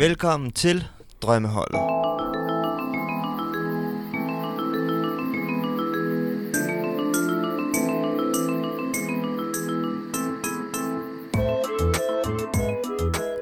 [0.00, 0.84] Velkommen til
[1.22, 1.80] Drømmeholdet.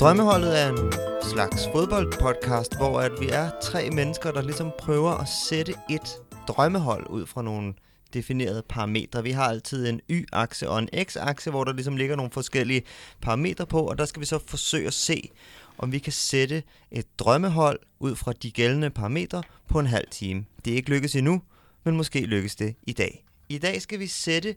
[0.01, 0.93] Drømmeholdet er en
[1.23, 6.17] slags fodboldpodcast, hvor at vi er tre mennesker, der ligesom prøver at sætte et
[6.49, 7.75] drømmehold ud fra nogle
[8.15, 9.22] definerede parametre.
[9.22, 12.83] Vi har altid en y-akse og en x-akse, hvor der ligesom ligger nogle forskellige
[13.21, 15.31] parametre på, og der skal vi så forsøge at se,
[15.79, 20.45] om vi kan sætte et drømmehold ud fra de gældende parametre på en halv time.
[20.65, 21.42] Det er ikke lykkes endnu,
[21.84, 23.24] men måske lykkes det i dag.
[23.48, 24.56] I dag skal vi sætte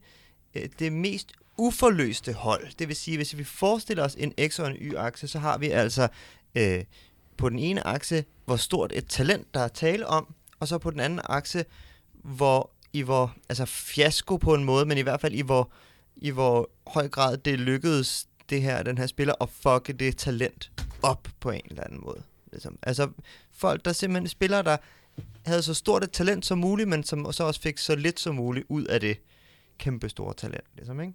[0.56, 2.68] øh, det mest uforløste hold.
[2.80, 5.68] Det vil sige, hvis vi forestiller os en x- og en y-akse, så har vi
[5.68, 6.08] altså
[6.56, 6.84] øh,
[7.38, 10.92] på den ene akse, hvor stort et talent, der er tale om, og så på
[10.92, 11.66] den anden akse,
[12.14, 15.72] hvor i hvor, altså fiasko på en måde, men i hvert fald i hvor,
[16.16, 20.72] i hvor høj grad det lykkedes det her, den her spiller at fucke det talent
[21.02, 22.24] op på en eller anden måde.
[22.52, 22.78] Ligesom.
[22.84, 23.10] Altså
[23.52, 24.78] folk, der simpelthen spiller, der
[25.46, 28.36] havde så stort et talent som muligt, men som så også fik så lidt som
[28.36, 29.18] muligt ud af det
[29.78, 30.66] kæmpe store talent.
[30.76, 31.14] Ligesom, ikke?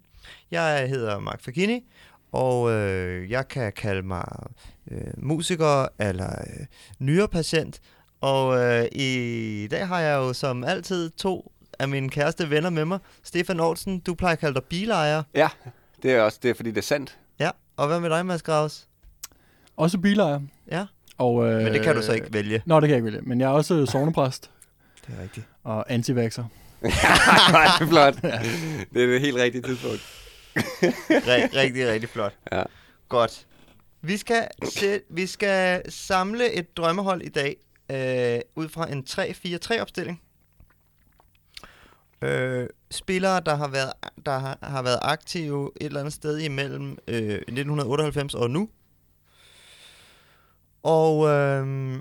[0.50, 1.84] Jeg hedder Mark Fagini,
[2.32, 4.46] og øh, jeg kan kalde mig
[4.90, 6.66] øh, musiker eller øh,
[6.98, 7.80] nyrepatient.
[8.20, 12.84] Og øh, i dag har jeg jo som altid to af mine kæreste venner med
[12.84, 12.98] mig.
[13.22, 15.22] Stefan Olsen, du plejer at kalde dig bilejer.
[15.34, 15.48] Ja,
[16.02, 17.18] det er også det er, fordi det er sandt.
[17.40, 18.86] Ja, og hvad med dig, Mads Graus?
[19.76, 20.40] Også bilejer.
[20.70, 20.86] Ja,
[21.18, 22.62] Og, øh, men det kan du så ikke vælge.
[22.66, 23.20] Nå, det kan jeg ikke vælge.
[23.28, 24.50] Men jeg er også sovnepræst
[25.06, 25.46] Det er rigtigt.
[25.64, 26.44] og antivaxer.
[26.82, 26.92] det
[27.80, 28.14] er flot.
[28.94, 30.00] Det er det helt rigtige tidspunkt.
[31.10, 32.32] Rigtig, rigtig flot.
[32.52, 32.62] Ja.
[33.08, 33.46] Godt.
[34.02, 37.56] Vi skal, se, vi skal samle et drømmehold i dag
[37.90, 39.04] øh, ud fra en
[39.76, 40.20] 3-4-3 opstilling.
[42.26, 43.92] Øh, spillere, der har været
[44.26, 48.68] der har, har været aktive et eller andet sted imellem øh, 1998 og nu.
[50.82, 51.98] Og øh,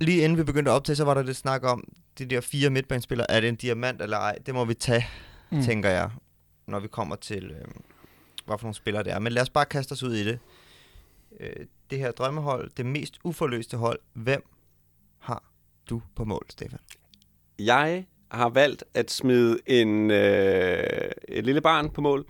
[0.00, 1.84] lige inden vi begyndte at optage, så var der lidt snak om
[2.18, 3.30] de der fire midtbanespillere.
[3.30, 4.38] Er det en diamant eller ej?
[4.46, 5.06] Det må vi tage,
[5.50, 5.62] mm.
[5.62, 6.10] tænker jeg,
[6.66, 7.64] når vi kommer til, øh,
[8.46, 9.18] hvad for nogle spillere det er.
[9.18, 10.38] Men lad os bare kaste os ud i det.
[11.40, 13.98] Øh, det her drømmehold, det mest uforløste hold.
[14.12, 14.42] Hvem
[15.18, 15.44] har
[15.90, 16.78] du på mål, Stefan?
[17.58, 20.82] Jeg har valgt at smide en, øh,
[21.28, 22.24] et lille barn på mål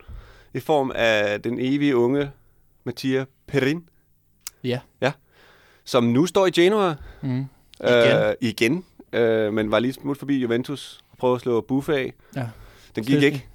[0.54, 2.30] i form af den evige unge
[2.84, 3.88] Mattia Perin,
[4.64, 4.80] Ja.
[5.84, 7.44] som nu står i Genoa Mm.
[7.84, 12.12] øh, igen øh, men var lige smut forbi Juventus og prøvede at slå Buffet af.
[12.36, 12.48] Ja.
[12.96, 13.24] Den gik Fedt.
[13.24, 13.46] ikke.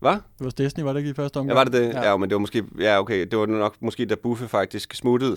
[0.00, 0.12] Hvad?
[0.12, 1.56] Det var Stesny, var det ikke i første Ja, omgang?
[1.56, 1.88] var det det?
[1.94, 2.64] Ja, Ja, men det var måske...
[2.78, 3.26] Ja, okay.
[3.26, 5.36] Det var nok måske, da Buffet faktisk smuttede.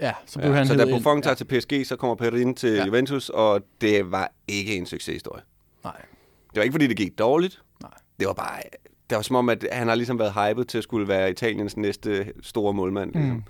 [0.00, 0.84] ja så blev Ja, han så da.
[0.84, 2.84] Buffon tager til PSG, så kommer Perin til Ja.
[2.86, 5.42] Juventus, og det var ikke en succeshistorie.
[5.84, 6.02] Nej.
[6.50, 7.62] Det var ikke, fordi det gik dårligt.
[7.82, 7.90] Nej.
[8.18, 8.62] Det var bare...
[9.10, 11.76] Det var som om, at han har ligesom været hypet til at skulle være Italiens
[11.76, 13.12] næste store målmand.
[13.12, 13.36] Ligesom.
[13.36, 13.42] Mm.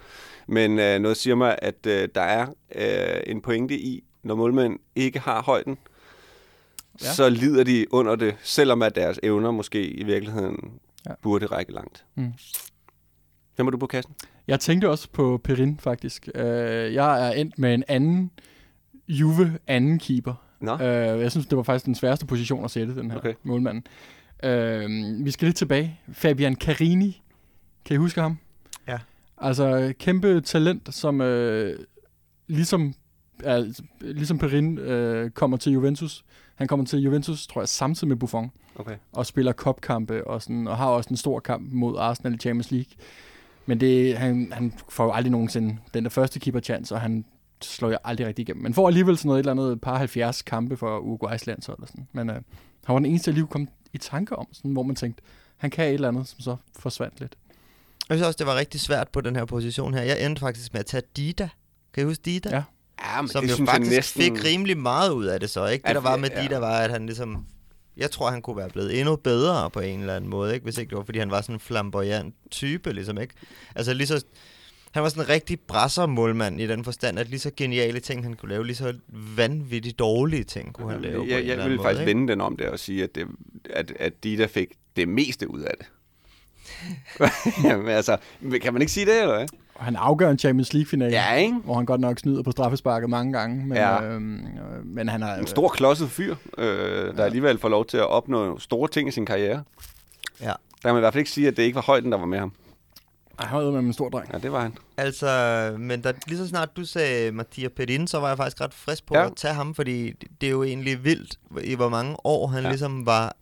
[0.46, 4.78] Men øh, noget siger mig, at øh, der er øh, en pointe i, når målmænd
[4.94, 5.78] ikke har højden,
[7.02, 7.12] ja.
[7.12, 11.14] Så lider de under det, selvom at deres evner måske i virkeligheden ja.
[11.22, 12.04] Burde række langt.
[12.14, 12.32] Mm.
[13.56, 14.14] Hvem er du på kassen?
[14.46, 16.28] Jeg tænkte også på Perin, faktisk.
[16.34, 16.40] Uh,
[16.94, 18.30] jeg er endt med en anden
[19.08, 20.34] Juve anden keeper.
[20.60, 20.80] Nå, Uh,
[21.20, 23.34] jeg synes, det var faktisk den sværeste position at sætte, den her Okay.
[23.42, 23.84] målmanden.
[24.44, 26.00] Uh, vi skal lidt tilbage.
[26.12, 27.22] Fabian Carini.
[27.84, 28.38] Kan I huske ham?
[28.88, 28.98] Ja.
[29.38, 31.68] Altså, kæmpe talent, som uh,
[32.48, 32.94] ligesom,
[33.46, 33.64] uh,
[34.00, 36.24] ligesom Perin uh, kommer til Juventus.
[36.54, 38.50] Han kommer til Juventus, tror jeg, samtidig med Buffon.
[38.76, 38.96] okay.
[39.12, 42.70] og spiller kopkampe og, sådan, og har også en stor kamp mod Arsenal i Champions
[42.70, 42.90] League.
[43.66, 47.24] Men det, han, han får jo aldrig nogensinde den der første keeper chance, og han
[47.64, 48.62] slår jo aldrig rigtig igennem.
[48.62, 51.78] Men får alligevel sådan noget, et eller andet par 70 kampe for Uruguays landshold.
[51.82, 52.08] Og sådan.
[52.12, 52.34] Men øh,
[52.84, 55.22] han var den eneste, jeg lige kom i tanke om, sådan, hvor man tænkte,
[55.56, 57.36] han kan et eller andet, som så forsvandt lidt.
[58.08, 60.02] Jeg synes også, det var rigtig svært på den her position her.
[60.02, 61.48] Jeg endte faktisk med at tage Dida.
[61.94, 62.48] Kan I huske Dida?
[62.56, 62.62] Ja.
[63.04, 64.22] Ja, men Som det jo synes faktisk jeg næsten...
[64.22, 65.82] fik rimelig meget ud af det så, ikke?
[65.82, 66.42] Det, Ja, der var med ja.
[66.42, 67.46] Dida, var, at han ligesom...
[67.96, 70.64] Jeg tror, han kunne være blevet endnu bedre på en eller anden måde, ikke?
[70.64, 73.34] Hvis ikke det var, fordi han var sådan en flamboyant type, ligesom, ikke?
[73.74, 74.24] Altså lige så...
[74.90, 78.34] Han var sådan en rigtig brassermålmand i den forstand, at lige så geniale ting, han
[78.34, 78.94] kunne lave, lige så
[79.36, 82.00] vanvittigt dårlige ting kunne han lave på en jeg, eller jeg anden vil måde, faktisk
[82.00, 82.08] ikke?
[82.18, 83.26] vende den om det og sige, at, det,
[83.70, 85.86] at, at de der fik det meste ud af det.
[87.64, 88.16] Jamen altså,
[88.62, 89.46] kan man ikke sige det, eller hvad?
[89.74, 91.54] Og han afgør en Champions League-finale, Ja, ikke?
[91.64, 93.66] hvor han godt nok snyder på straffesparket mange gange.
[93.66, 94.02] Men, Ja.
[94.02, 94.20] øh,
[94.84, 95.34] men han har...
[95.36, 99.12] En stor klodset fyr, øh, der alligevel får lov til at opnå store ting i
[99.12, 99.62] sin karriere.
[100.40, 100.46] Ja.
[100.46, 100.52] Der
[100.88, 102.38] kan man i hvert fald ikke sige, at det ikke var højden, der var med
[102.38, 102.52] ham.
[103.42, 104.30] Øh, han var med en stor dreng.
[104.32, 104.74] Ja, det var han.
[104.96, 105.26] Altså,
[105.78, 109.06] men da, lige så snart du sagde Mattia Perin, så var jeg faktisk ret frisk
[109.06, 109.26] på Ja.
[109.26, 112.68] at tage ham, fordi det er jo egentlig vildt, i hvor mange år han Ja.
[112.68, 113.36] ligesom var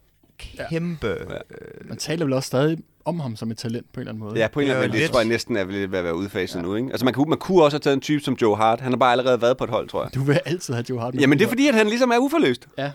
[0.70, 1.06] kæmpe...
[1.06, 1.12] Ja.
[1.34, 1.38] Ja.
[1.84, 4.38] Man taler vel også stadig om ham som et talent på en eller anden måde.
[4.40, 5.02] Ja, på en eller anden måde.
[5.02, 6.62] Det tror jeg næsten er ved at være udfaset ja.
[6.62, 6.74] nu.
[6.74, 6.88] Ikke?
[6.90, 8.80] Altså, man kunne, man kunne også have taget en type som Joe Hart.
[8.80, 10.14] Han har bare allerede været på et hold, tror jeg.
[10.14, 12.18] Du vil altid have Joe Hart med Jamen, det er fordi, at han ligesom er
[12.18, 12.68] uforløst.
[12.78, 12.90] Ja.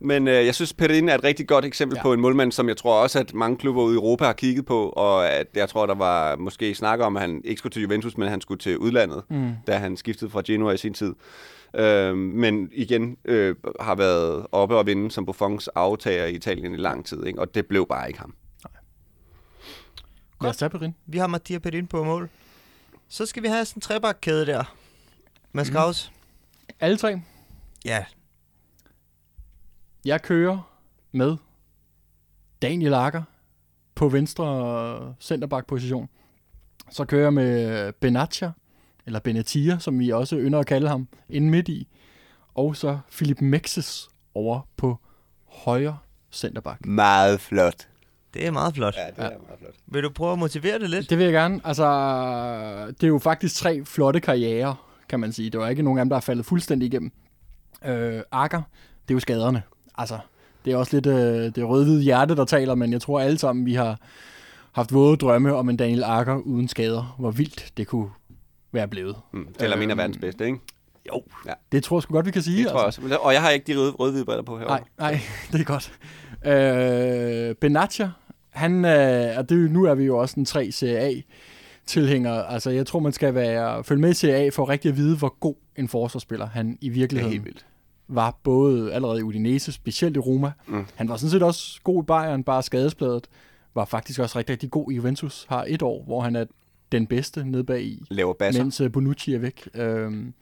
[0.00, 2.02] Men øh, jeg synes, Perin er et rigtig godt eksempel ja.
[2.02, 4.66] På en målmand, som jeg tror også, at mange klubber ude i Europa har kigget
[4.66, 7.82] på, og at jeg tror, der var måske snakker om, at han ikke skulle til
[7.82, 9.50] Juventus, men han skulle til udlandet, Mm.
[9.66, 11.14] da han skiftede fra Genoa i sin tid.
[11.76, 16.76] Øh, men igen øh, har været oppe og vinde som Buffons aftager i Italien i
[16.76, 17.40] lang tid, ikke?
[17.40, 18.34] og det blev bare ikke ham.
[20.40, 20.94] Lad os tage Perin.
[21.06, 22.28] Vi har Mattia Perin på mål.
[23.08, 24.74] Så skal vi have sådan en trebakkæde der.
[25.52, 25.70] Mads.
[25.70, 26.12] Graus.
[26.80, 27.20] Alle tre.
[27.84, 28.04] Ja,
[30.04, 30.74] Jeg kører
[31.12, 31.36] med
[32.62, 33.22] Daniel Akker
[33.94, 36.08] på venstre centerback-position.
[36.90, 38.52] Så kører jeg med Benatia,
[39.06, 41.88] eller Benatia, som vi også ynder at kalde ham, inde midt i.
[42.54, 44.98] Og så Philip Mexes over på
[45.46, 45.98] højre
[46.30, 46.86] centerback.
[46.86, 47.88] Meget flot.
[48.34, 48.94] det er meget flot.
[48.96, 49.22] Ja, det Ja.
[49.22, 49.74] er meget flot.
[49.86, 51.10] Vil du prøve at motivere det lidt?
[51.10, 51.60] Det vil jeg gerne.
[51.64, 51.84] Altså,
[52.86, 55.50] det er jo faktisk tre flotte karrierer, kan man sige.
[55.50, 57.12] Det var ikke nogen af dem, der er faldet fuldstændig igennem.
[57.84, 58.62] Øh, Akker,
[59.08, 59.62] det er jo skaderne.
[59.98, 60.18] Altså,
[60.64, 63.66] det er også lidt øh, det rød-hvide hjerte, der taler, men jeg tror alle sammen,
[63.66, 63.98] vi har
[64.72, 67.14] haft våde drømme om en Daniel Akker uden skader.
[67.18, 68.08] Hvor vildt det kunne
[68.72, 69.16] være blevet.
[69.32, 70.58] Mm, eller min er Øhm, verdens bedste, ikke?
[71.08, 71.52] Jo, Ja.
[71.72, 72.62] det tror jeg sgu godt, vi kan sige.
[72.62, 73.18] Det tror jeg også.
[73.22, 74.78] Og jeg har ikke de røde, røde briller på herovre.
[74.98, 75.20] Nej, nej,
[75.52, 75.92] det er godt.
[76.46, 78.10] Øh, Benatia,
[78.50, 81.12] han, øh, og det, nu er vi jo også en 3 Serie A
[81.86, 82.32] tilhænger.
[82.42, 85.16] Altså, jeg tror, man skal være, følge med i Serie A for rigtig at vide,
[85.16, 87.66] hvor god en forsvarsspiller han i Det er virkeligheden helt vildt.
[88.08, 88.38] Var.
[88.42, 90.52] Både allerede i Udinese, specielt i Roma.
[90.66, 90.84] Mm.
[90.94, 93.26] Han var sådan set også god i Bayern, bare skadespladet.
[93.74, 95.46] Var faktisk også rigtig, rigtig god i Juventus.
[95.48, 96.44] Har et år, hvor han er
[96.92, 98.62] den bedste nede bag i Laver basser.
[98.62, 99.68] mens øh, Bonucci er væk.
[99.74, 100.32] Øhm,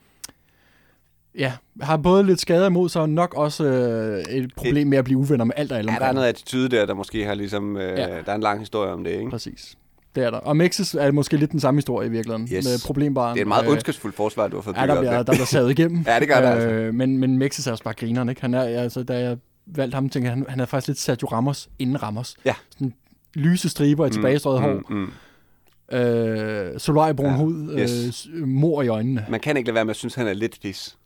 [1.39, 5.05] ja, har både lidt skader imod sig, og nok også øh, et problem med at
[5.05, 7.35] blive uvenner med alt og alle Ja, der er noget attitude der, der måske har
[7.35, 7.77] ligesom...
[7.77, 8.07] Øh, ja.
[8.07, 9.31] Der er en lang historie om det, ikke?
[9.31, 9.77] Præcis.
[10.17, 10.39] Det er der.
[10.39, 12.65] Og Mexes er måske lidt den samme historie i virkeligheden, Yes.
[12.65, 13.35] med problembarn.
[13.35, 15.23] Det er et meget Øh, ondskabsfuldt forsvar, du har fået Ja, bygget der op bliver,
[15.23, 15.33] der.
[15.33, 16.05] bliver savet igennem.
[16.09, 16.69] Ja, det gør det altså.
[16.69, 18.41] Øh, men, men Mexes er også bare grineren, ikke?
[18.41, 19.37] Han er, altså, da jeg
[19.67, 22.37] valgte ham, tænkte jeg, han, han er faktisk lidt Sergio Ramos inden Ramos.
[22.45, 22.55] Ja.
[22.71, 22.95] Sådan
[23.35, 24.83] lyse striber i tilbagestrøget hår.
[24.89, 25.97] Mm, mm.
[25.99, 27.37] Øh, solariebrun Ja.
[27.37, 27.77] hud.
[27.79, 28.29] Yes.
[28.35, 29.27] Øh, mor i øjnene.
[29.29, 30.97] Man kan ikke lade være med at synes, han er lidt pis.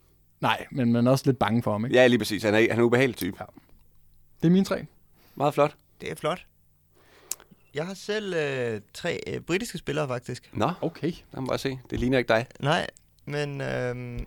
[0.41, 1.97] Nej, men man er også lidt bange for ham, ikke?
[1.97, 2.43] Ja, lige præcis.
[2.43, 3.37] Han er, han er en ubehagelig type.
[3.41, 3.45] Ja.
[4.43, 4.87] Det er mine tre.
[5.35, 5.75] Meget flot.
[6.01, 6.45] Det er flot.
[7.75, 10.51] Jeg har selv øh, tre øh, britiske spillere, faktisk.
[10.53, 11.13] Nå, Okay.
[11.33, 11.79] der må jeg se.
[11.91, 12.47] Det ligner ikke dig.
[12.61, 12.87] Nej,
[13.25, 14.19] men øh,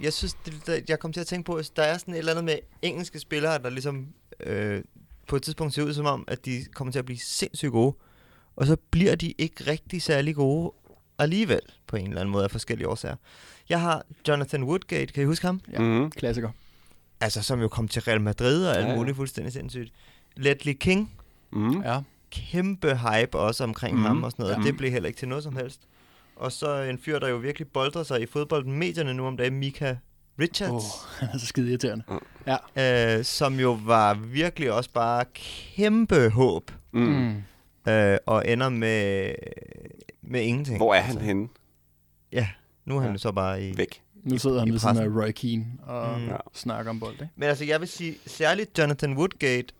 [0.00, 2.18] jeg synes, det, der, jeg kom til at tænke på, at der er sådan et
[2.18, 4.08] eller andet med engelske spillere, der ligesom
[4.40, 4.82] øh,
[5.28, 7.96] på et tidspunkt ser ud som om, at de kommer til at blive sindssygt gode.
[8.56, 10.72] Og så bliver de ikke rigtig særlig gode
[11.18, 13.16] alligevel, på en eller anden måde af forskellige årsager.
[13.68, 15.60] Jeg har Jonathan Woodgate, kan I huske ham?
[15.68, 15.72] Ja.
[15.72, 15.78] Ja.
[15.88, 16.10] Mm-hmm.
[16.10, 16.50] Klassiker.
[17.20, 18.96] Altså, som jo kom til Real Madrid og alt Ja, ja.
[18.96, 19.92] muligt fuldstændig sindssygt.
[20.36, 21.12] Ledley King,
[21.50, 21.82] Mm.
[21.82, 22.00] Ja.
[22.34, 24.02] Kæmpe hype også omkring mm.
[24.04, 24.60] ham og sådan noget, Ja.
[24.60, 24.66] ja.
[24.66, 25.80] det blev heller ikke til noget som helst.
[26.36, 29.54] Og så en fyr, der jo virkelig boldrer sig i fodbolden medierne nu om dagen,
[29.58, 29.96] Mika
[30.40, 30.82] Richards, Åh, oh.
[31.20, 32.04] han er så skide irriterende.
[33.18, 37.34] øh, som jo var virkelig også bare kæmpe håb, Mm.
[37.88, 39.34] øh, og ender med,
[40.22, 40.76] med ingenting.
[40.76, 41.48] Hvor er han henne?
[42.32, 42.48] Ja,
[42.84, 43.16] nu er han Ja.
[43.18, 43.76] så bare i...
[43.76, 44.00] Væk.
[44.24, 45.22] Nu sidder han ved siden af.
[45.22, 46.24] Roy Keane og Mm.
[46.26, 46.32] mm.
[46.54, 47.28] snakker om bold, ikke?
[47.36, 49.74] Men altså, jeg vil sige, særligt Jonathan Woodgate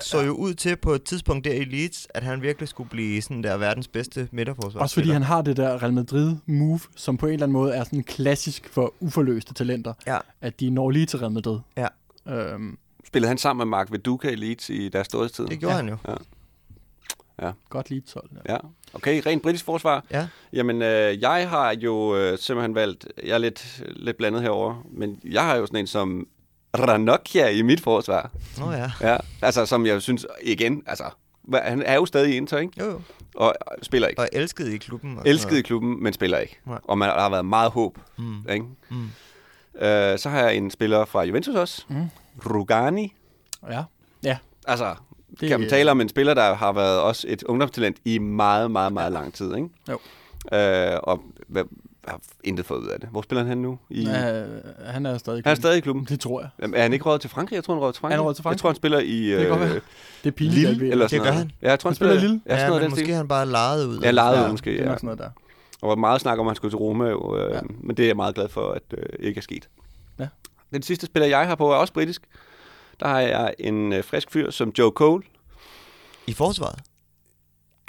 [0.00, 3.22] så jo ud til på et tidspunkt der i Leeds, at han virkelig skulle blive
[3.22, 4.80] sådan der verdens bedste midterforsvar.
[4.80, 7.84] Også fordi han har det der Real Madrid-move, som på en eller anden måde er
[7.84, 9.92] sådan klassisk for uforløste talenter.
[10.06, 10.18] Ja.
[10.40, 11.58] At de når lige til Real Madrid.
[11.76, 11.86] Ja.
[12.28, 15.46] Øhm, Spillede han sammen med Mark Viduka i Leeds i deres storhedstid?
[15.46, 15.82] Det gjorde Ja.
[15.82, 15.96] han jo.
[17.70, 18.30] godt lige 12.
[18.48, 18.52] Ja.
[18.52, 18.58] Ja.
[18.94, 20.04] Okay, rent britisk forsvar.
[20.10, 20.28] Ja.
[20.52, 25.20] Jamen, øh, jeg har jo øh, simpelthen valgt, jeg er lidt, lidt blandet herover, men
[25.24, 26.26] jeg har jo sådan en som
[26.78, 28.30] Ranocchia i mit forsvar.
[28.58, 28.90] Nå ja.
[29.00, 31.04] Ja, altså som jeg synes, igen, altså,
[31.54, 32.72] han er jo stadig i Inter, ikke?
[32.80, 33.00] Jo, jo.
[33.36, 34.22] Og øh, spiller ikke.
[34.22, 35.18] Og elsket i klubben.
[35.18, 36.58] Og Elsket i klubben, men spiller ikke.
[36.66, 36.78] Nej.
[36.84, 37.98] Og man, der har været meget håb.
[38.18, 38.34] Mm.
[38.52, 38.64] ikke?
[38.90, 39.04] Mm.
[39.86, 42.04] Øh, så har jeg en spiller fra Juventus også, Mm.
[42.46, 43.14] Rugani.
[43.70, 43.84] ja.
[44.66, 44.94] Altså,
[45.40, 48.70] Det, kan man tale om en spiller, der har været også et ungdomstalent i meget,
[48.70, 49.68] meget, meget lang tid, ikke?
[49.88, 49.98] Jo.
[50.58, 51.22] Øh, og
[52.10, 53.08] hvad, har intet fået ud af det.
[53.08, 53.78] Hvor spiller han nu?
[53.90, 54.44] I, Ja,
[54.86, 55.56] han er stadig i han er klubben.
[55.56, 56.04] stadig i klubben.
[56.04, 56.48] Det tror jeg.
[56.62, 57.56] Jamen, Er han ikke råd til Frankrig?
[57.56, 58.18] Jeg tror, han er råd til Frankrig.
[58.18, 58.54] Han er til Frankrig.
[58.56, 59.80] Jeg tror, han spiller i Det øh.
[60.24, 60.68] Det er pinligt.
[60.68, 61.38] Lille, eller Det sådan gør noget.
[61.38, 61.52] han.
[61.62, 62.40] Ja, jeg tror, han, Han spiller i Lille?
[62.46, 63.14] Ja, sådan Ja, noget men måske stil.
[63.14, 64.00] han bare lejet ud.
[64.00, 64.96] Ja, lejet ud Ja, måske, Det er ja.
[64.96, 65.30] sådan noget der.
[65.82, 67.60] Og var meget snak om, at han skulle til Roma, jo, øh, ja.
[67.80, 69.68] men det er jeg meget glad for, at øh, ikke er sket.
[70.18, 70.28] Ja.
[70.72, 72.22] Den sidste spiller, jeg har på, er også britisk.
[73.00, 75.22] Der har jeg en øh, frisk fyr som Joe Cole.
[76.26, 76.78] I forsvaret?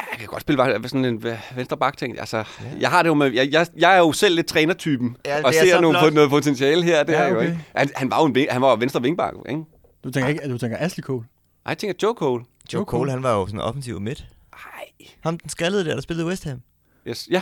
[0.01, 1.23] Ja, Jeg kan godt spille sådan en
[1.55, 2.19] venstre bak ting.
[2.19, 2.43] Altså, ja.
[2.79, 5.47] jeg har det jo med, jeg, jeg, jeg er jo selv lidt trænertypen, Ja, og
[5.49, 6.13] er ser nogle, flot.
[6.13, 7.03] noget potentiale her.
[7.03, 7.35] Det Ja, okay.
[7.35, 7.65] jo ikke.
[7.75, 9.61] Han, han, var jo en, han var jo venstre vingbak, ikke?
[10.03, 11.23] Du tænker, ikke, du tænker Ashley Cole?
[11.65, 12.43] Ej, jeg tænker Joe Cole.
[12.73, 13.11] Joe Joe Cole, Cole.
[13.11, 14.25] han var jo sådan offensiv midt.
[14.53, 15.07] Ej.
[15.21, 16.61] Ham den skaldede der, der spillede West Ham.
[17.07, 17.27] Yes.
[17.31, 17.41] Ja.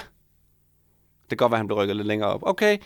[1.30, 2.40] Det kan godt være, han blev rykket lidt længere op.
[2.44, 2.78] Okay.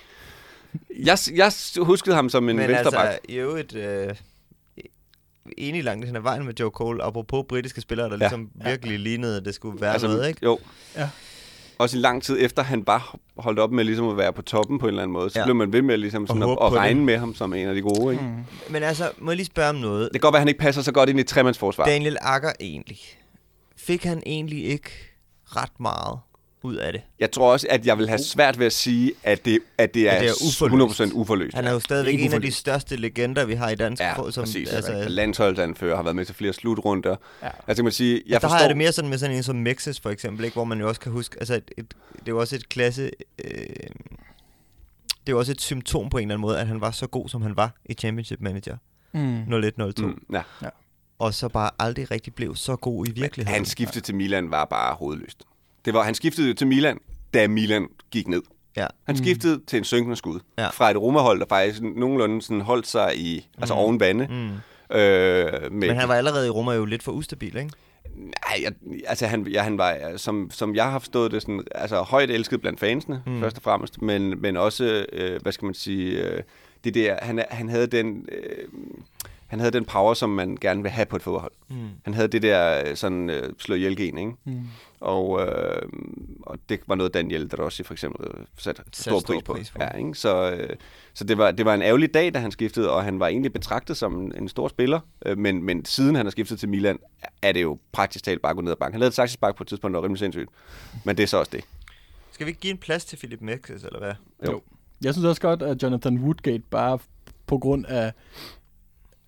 [1.00, 2.96] Jeg, jeg huskede ham som en Men venstreback.
[3.08, 3.76] altså, i øvrigt...
[3.76, 4.16] Øh,
[5.58, 8.18] enig langt hen ad vejen med Joe Cole, apropos britiske spillere, der Ja.
[8.18, 10.40] ligesom virkelig lignede, at det skulle være altså, noget, ikke?
[10.44, 10.60] Jo.
[10.98, 11.10] Ja.
[11.78, 14.80] Også i lang tid efter, han var holdt op med ligesom at være på toppen
[14.80, 15.46] på en eller anden måde, så Ja.
[15.46, 17.06] blev man ved med ligesom sådan Og at, at regne det.
[17.06, 18.14] med ham som en af de gode.
[18.14, 18.24] Ikke?
[18.26, 18.34] Mm.
[18.70, 20.04] Men altså, må jeg lige spørge om noget?
[20.04, 21.86] Det kan godt være, at han ikke passer så godt ind i tremandsforsvar.
[21.86, 23.00] Daniel Akker egentlig.
[23.78, 24.90] Fik han egentlig ikke
[25.46, 26.20] ret meget
[26.64, 27.02] ud af det?
[27.20, 30.08] Jeg tror også, at jeg vil have svært ved at sige, at det, at det
[30.08, 31.02] er, At det er uforløst.
[31.02, 31.56] 100% uforløst.
[31.56, 34.32] Han er jo stadigvæk en af de største legender, vi har i dansk Ja, fodbold,
[34.34, 34.70] som, præcis.
[34.70, 37.16] Altså, Altså, Landsholdsanfører har været med til flere slutrunder.
[37.42, 37.48] Ja.
[37.68, 38.54] Altså, kan man sige, jeg der forstår...
[38.56, 40.56] har jeg det mere sådan med sådan en som Mexes for eksempel, ikke?
[40.56, 43.12] hvor man jo også kan huske, altså et, et, det er jo også et klasse,
[43.46, 43.50] øh,
[45.06, 47.08] det er jo også et symptom på en eller anden måde, at han var så
[47.08, 48.78] god, som han var i Championship Manager
[49.16, 49.42] Mm.
[49.44, 49.46] 01-02,
[49.98, 50.06] mm.
[50.08, 50.42] Mm, ja.
[51.20, 53.54] og så bare aldrig rigtig blev så god i virkeligheden.
[53.56, 55.44] Hans skifte til Milan var bare hovedløst.
[55.86, 56.98] Det var, han skiftede jo til Milan,
[57.34, 58.42] da Milan gik ned.
[58.78, 58.88] Ja.
[59.04, 60.40] Han skiftede til en synkende skud.
[60.58, 60.68] Ja.
[60.70, 63.80] Fra et Roma-hold, der faktisk nogenlunde sådan holdt sig i, altså Mm.
[63.80, 64.28] oven vande.
[64.30, 64.50] Mm.
[64.96, 67.70] Øh, med, Men han var allerede i Roma jo lidt for ustabil, ikke?
[68.16, 68.72] Nej, jeg,
[69.08, 72.62] altså han, ja, han var, som, som jeg har forstået det, sådan, altså højt elsket
[72.62, 73.32] blandt fansene, Mm.
[73.32, 73.40] mm.
[73.42, 76.44] først og fremmest, men, men også, øh, hvad skal man sige, øh,
[76.84, 78.26] det der, han, han havde den...
[78.32, 78.68] Øh,
[79.54, 81.52] han havde den power, som man gerne vil have på et fodboldhold.
[81.70, 81.90] Mm.
[82.04, 84.32] Han havde det der øh, sådan øh, slå ihjel gen, ikke?
[84.44, 84.62] Mm.
[85.00, 85.82] Og, øh,
[86.42, 89.54] og det var noget, Daniel Drossi for eksempel øh, satte stor, stor pris på.
[89.54, 89.78] pris på.
[89.82, 90.14] Ja, ikke?
[90.16, 90.76] Så, øh,
[91.14, 93.54] så det, var, det var en ærgerlig dag, da han skiftede, og han var egentlig
[93.54, 95.00] betragtet som en, en stor spiller.
[95.26, 97.00] Øh, men, men siden han har skiftet til Milan,
[97.42, 98.94] er det jo praktisk talt bare gået ned ad banken.
[98.94, 100.50] Han lavede et saksespark på et tidspunkt, der var rimelig sindssygt.
[101.04, 101.64] Men det er så også det.
[102.32, 104.14] Skal vi ikke give en plads til Philip Mexes, eller hvad?
[104.48, 104.62] Jo.
[105.04, 107.00] Jeg synes også godt, at Jonathan Woodgate bare
[107.48, 108.14] på grund af,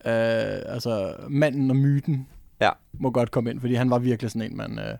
[0.05, 2.27] af altså manden og myten
[2.61, 2.69] Ja.
[2.99, 4.79] må godt komme ind, fordi han var virkelig sådan en, man...
[4.79, 4.97] Øh,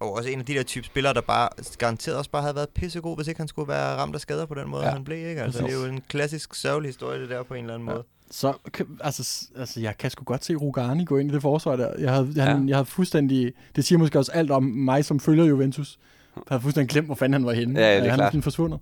[0.00, 2.68] Og også en af de der type spillere, der bare garanteret også bare havde været
[2.68, 4.90] pissegod, hvis ikke han skulle være ramt af skader på den måde, Ja.
[4.90, 5.42] han blev, ikke?
[5.42, 5.82] Altså, det Præcis.
[5.82, 7.94] er jo en klassisk sørgelig historie, det der på en eller anden Ja.
[7.94, 8.04] måde.
[8.30, 8.52] så,
[9.00, 11.92] altså, altså, jeg kan sgu godt se Rugani gå ind i det forsvar der.
[11.98, 12.44] Jeg havde, Ja.
[12.50, 12.58] ja.
[12.66, 13.52] jeg havde fuldstændig...
[13.76, 15.98] Det siger måske også alt om mig, som følger Juventus.
[16.36, 17.80] Jeg havde fuldstændig glemt, hvor fanden han var henne.
[17.80, 18.34] Ja, ja, det er Øh, han klart.
[18.34, 18.80] er forsvundet.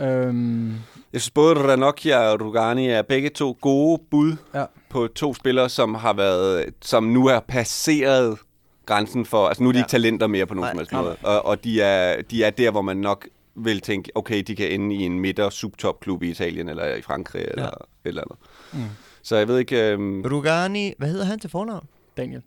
[0.00, 0.68] Øhm,
[1.12, 4.64] Jeg synes både Ranocchia og Rugani er begge to gode bud Ja.
[4.90, 8.38] på to spillere, som har været, som nu er passeret
[8.86, 9.84] grænsen for, altså nu er de Ja.
[9.84, 12.50] ikke talenter mere på nogen Nej, som helst måde, og, og de, er, de er
[12.50, 16.30] der, hvor man nok vil tænke, okay, de kan ende i en midter subtopklub i
[16.30, 17.68] Italien eller i Frankrig eller Ja.
[17.68, 18.38] et eller andet.
[18.72, 21.86] mm, Så jeg ved ikke, øhm, Rugani, hvad hedder han til fornavn?
[22.16, 22.42] Daniel.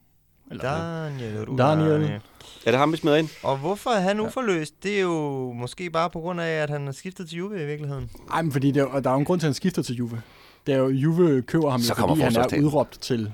[0.51, 1.83] Eller, Daniel Rugani.
[1.83, 2.21] Daniel.
[2.65, 3.29] er det ham, vi smider ind?
[3.43, 4.83] Og hvorfor er han uforløst?
[4.83, 7.65] Det er jo måske bare på grund af, at han har skiftet til Juve i
[7.65, 8.09] virkeligheden.
[8.33, 9.81] Ej, men fordi det er, og der er jo en grund til, at han skifter
[9.81, 10.21] til Juve.
[10.67, 13.31] Det er jo, Juve køber ham Så jo, fordi han er udråbt til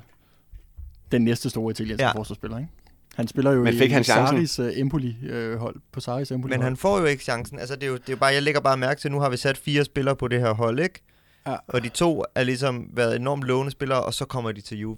[1.11, 2.11] den næste store italienske Ja.
[2.11, 2.69] forsvarsspiller, ikke?
[3.15, 4.03] Han spiller jo Men fik i han?
[4.03, 7.59] Saris uh, Empoli-hold, på Saris Empoli Men han får jo ikke chancen.
[7.59, 9.29] Altså, det er jo, det er jo bare, jeg lægger bare mærke til, nu har
[9.29, 11.03] vi sat fire spillere på det her hold, ikke?
[11.47, 11.55] Ja.
[11.67, 14.97] Og de to er ligesom været enormt lovende spillere, og så kommer de til Juve.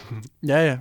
[0.46, 0.78] Ja, ja.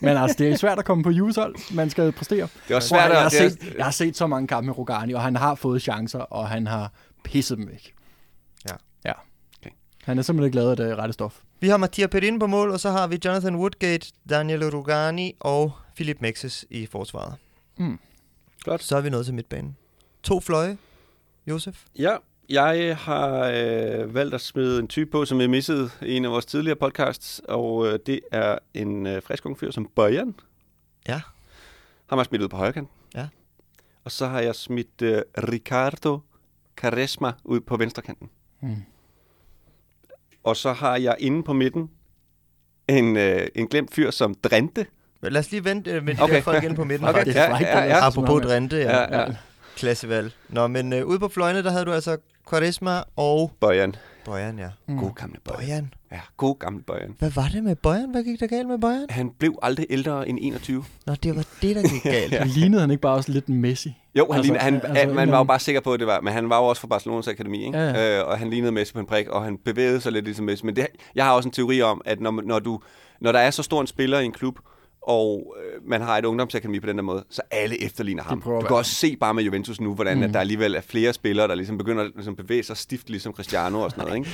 [0.00, 1.74] Men altså, det er svært at komme på Juves hold.
[1.74, 2.38] Man skal præstere.
[2.42, 4.66] Det var Prøv svært at- jeg, har er- set, jeg har set så mange kampe
[4.66, 6.92] med Rugani, og han har fået chancer, og han har
[7.24, 7.94] pisset dem væk.
[8.68, 8.74] Ja.
[9.04, 9.12] Ja.
[9.60, 9.70] Okay.
[10.04, 11.40] Han er simpelthen lavet af det rette stof.
[11.60, 15.72] Vi har Mattia Perin på mål, og så har vi Jonathan Woodgate, Daniel Rugani og
[15.94, 17.34] Philip Mexes i forsvaret.
[17.78, 17.98] Mm.
[18.64, 18.82] Godt.
[18.82, 19.76] Så er vi nået til midtbanen.
[20.22, 20.78] To fløje,
[21.46, 21.84] Josef.
[21.98, 22.16] Ja,
[22.50, 26.30] jeg har øh, valgt at smide en type på, som jeg missede i en af
[26.30, 30.34] vores tidligere podcasts, og øh, det er en øh, frisk ung fyr som Bojan.
[31.08, 31.20] Ja.
[32.06, 33.28] Har jeg smidt ud på højre Ja.
[34.04, 36.18] Og så har jeg smidt øh, Ricardo
[36.76, 38.30] Caresma ud på venstre kanten.
[38.62, 38.76] Mm.
[40.44, 41.90] Og så har jeg inde på midten
[42.88, 44.86] en, øh, en glemt fyr som Drente.
[45.22, 46.34] Lad os lige vente øh, med de Okay.
[46.34, 47.18] der folk ind på midten, Okay.
[47.18, 47.36] faktisk.
[47.36, 48.06] Ja, ja, ja.
[48.06, 48.76] Apropos Drente.
[48.76, 49.20] Ja, ja.
[49.20, 49.36] ja.
[49.76, 50.32] Klassevalg.
[50.48, 52.16] Nå, men øh, ude på fløjene, der havde du altså
[52.50, 53.96] Quaresma og Bojan.
[54.24, 54.68] Bojan, ja.
[54.86, 54.98] med.
[54.98, 55.58] God gamle Bojan.
[55.60, 55.94] Bojan.
[56.12, 57.16] Ja, god gamle Bojan.
[57.18, 58.10] Hvad var det med Bojan?
[58.10, 59.06] Hvad gik der galt med Bojan?
[59.08, 60.84] Han blev aldrig ældre end 21.
[61.06, 62.32] Nå, det var det, der gik galt.
[62.32, 62.44] Ja.
[62.44, 63.96] Lignede han ikke bare også lidt Messi?
[64.14, 66.06] Jo, han Altså, lignede, han, altså, altså, man var jo bare sikker på, at det
[66.06, 67.78] var, men han var jo også fra Barcelonas akademi, ikke?
[67.78, 68.20] Ja, ja.
[68.20, 70.66] Øh, og han lignede Messi på en prik, og han bevægede sig lidt ligesom Messi.
[70.66, 72.80] Men det, jeg har også en teori om, at når, når, du,
[73.20, 74.58] når der er så stor en spiller i en klub,
[75.02, 78.42] og øh, man har et ungdomsakademi på den der måde, så alle efterligner ham.
[78.42, 80.22] Du kan også se bare med Juventus nu, hvordan mm.
[80.22, 83.32] At der alligevel er flere spillere, der ligesom begynder at ligesom bevæge sig stift, ligesom
[83.32, 84.30] Cristiano og sådan noget, ikke?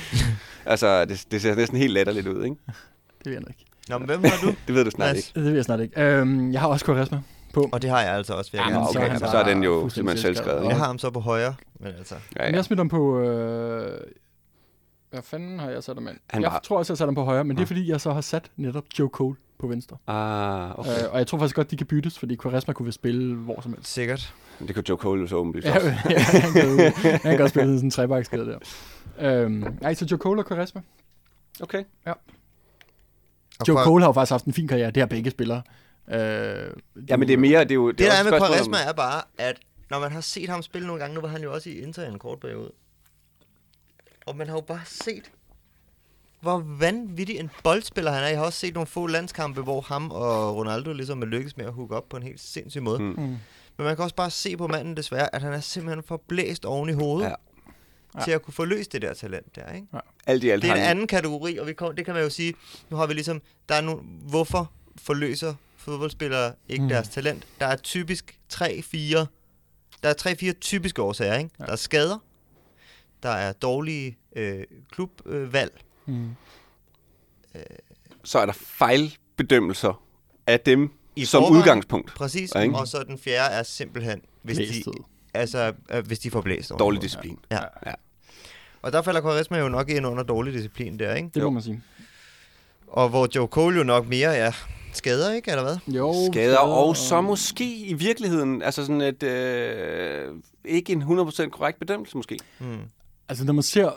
[0.65, 2.55] altså, det, det ser næsten helt latterligt ud, ikke?
[3.19, 3.65] Det ved jeg nok ikke.
[3.89, 4.47] Nå, men hvem har du?
[4.67, 5.31] Det ved du snart ikke.
[5.35, 6.01] Det ved jeg snart ikke.
[6.01, 7.21] Øhm, jeg har også Quaresma
[7.53, 7.69] på.
[7.71, 9.49] Og det har jeg altså også, vil jeg Jamen, gerne så okay, er så, bare
[9.49, 10.63] er den jo simpelthen selvskrevet.
[10.67, 12.15] Jeg har ham så på højre, men altså...
[12.35, 12.49] Ja, Ja.
[12.49, 12.55] ja.
[12.55, 13.19] Jeg smider ham på...
[13.19, 13.99] Øh,
[15.09, 16.17] Hvad fanden har jeg sat ham ind?
[16.33, 17.67] Jeg var- tror også, jeg satte ham på højre, men det er Ja.
[17.67, 19.97] fordi, jeg så har sat netop Joe Cole på venstre.
[20.07, 21.03] Ah, okay.
[21.03, 23.61] Øh, og jeg tror faktisk godt, de kan byttes, fordi Quaresma kunne vel spille hvor
[23.61, 23.93] som helst.
[23.93, 24.33] Sikkert.
[24.59, 25.87] Det kunne Joe Cole jo så åbenlyst Ja, også.
[26.09, 28.59] ja, han, kan, han kan godt spille sådan en trebakskade der.
[29.19, 30.81] Øhm, nej, så Joe Cole og Quaresma.
[31.61, 31.83] Okay.
[32.05, 32.15] Og
[33.67, 34.91] Joe Qua- Cole har jo faktisk haft en fin karriere.
[34.91, 35.61] Det har begge spillere.
[36.07, 36.15] Øh,
[37.09, 37.87] Ja, men det er mere, det er jo...
[37.91, 39.59] Det, det der også er med Quaresma om- er bare, at
[39.89, 42.03] når man har set ham spille nogle gange, nu var han jo også i Inter
[42.03, 42.71] i en kort periode.
[44.25, 45.31] Og man har jo bare set,
[46.41, 48.27] hvor vanvittig en boldspiller han er.
[48.27, 51.65] Jeg har også set nogle få landskampe, hvor ham og Ronaldo ligesom er lykkes med
[51.65, 52.99] at hooke op på en helt sindssyg måde.
[52.99, 53.05] Mm.
[53.05, 53.15] Mm.
[53.77, 56.65] Men man kan også bare se på manden desværre, at han er simpelthen for blæst
[56.65, 57.33] oven i hovedet Ja.
[58.19, 58.23] ja.
[58.23, 59.87] til at kunne forløse det der talent der, ikke?
[60.27, 62.23] Alt i alt Det er en han- anden kategori, og vi kom, det kan man
[62.23, 62.53] jo sige,
[62.89, 66.89] nu har vi ligesom, der er nu, hvorfor forløser fodboldspillere ikke Mm.
[66.89, 67.47] deres talent?
[67.59, 69.25] Der er typisk 3-4,
[70.03, 71.49] der er 3-4 typiske årsager, ikke?
[71.59, 71.63] Ja.
[71.63, 71.65] Ja.
[71.65, 72.17] Der er skader,
[73.23, 76.29] der er dårlige øh, klubvalg, Mm.
[78.23, 80.01] Så er der fejlbedømmelser
[80.47, 81.57] af dem I som forvejen.
[81.61, 82.13] udgangspunkt.
[82.15, 82.75] præcis, Ja, ikke?
[82.77, 84.93] og så den fjerde er simpelthen, hvis de, Blæstet.
[85.33, 86.77] altså, øh, hvis de får blæst over.
[86.79, 87.39] Dårlig disciplin.
[87.51, 87.59] Ja.
[87.85, 87.93] Ja.
[88.81, 91.29] Og der falder Quaresma jo nok ind under dårlig disciplin der, ikke?
[91.33, 91.81] Det må man sige.
[92.87, 94.51] Og hvor Joe Cole jo nok mere er
[94.93, 95.51] skader, ikke?
[95.51, 95.77] Eller hvad?
[95.87, 100.33] Jo, Skader, og så måske i virkeligheden, altså sådan et, øh,
[100.65, 102.39] ikke en 100% korrekt bedømmelse måske.
[102.59, 102.77] Hmm.
[103.29, 103.91] Altså, når man ser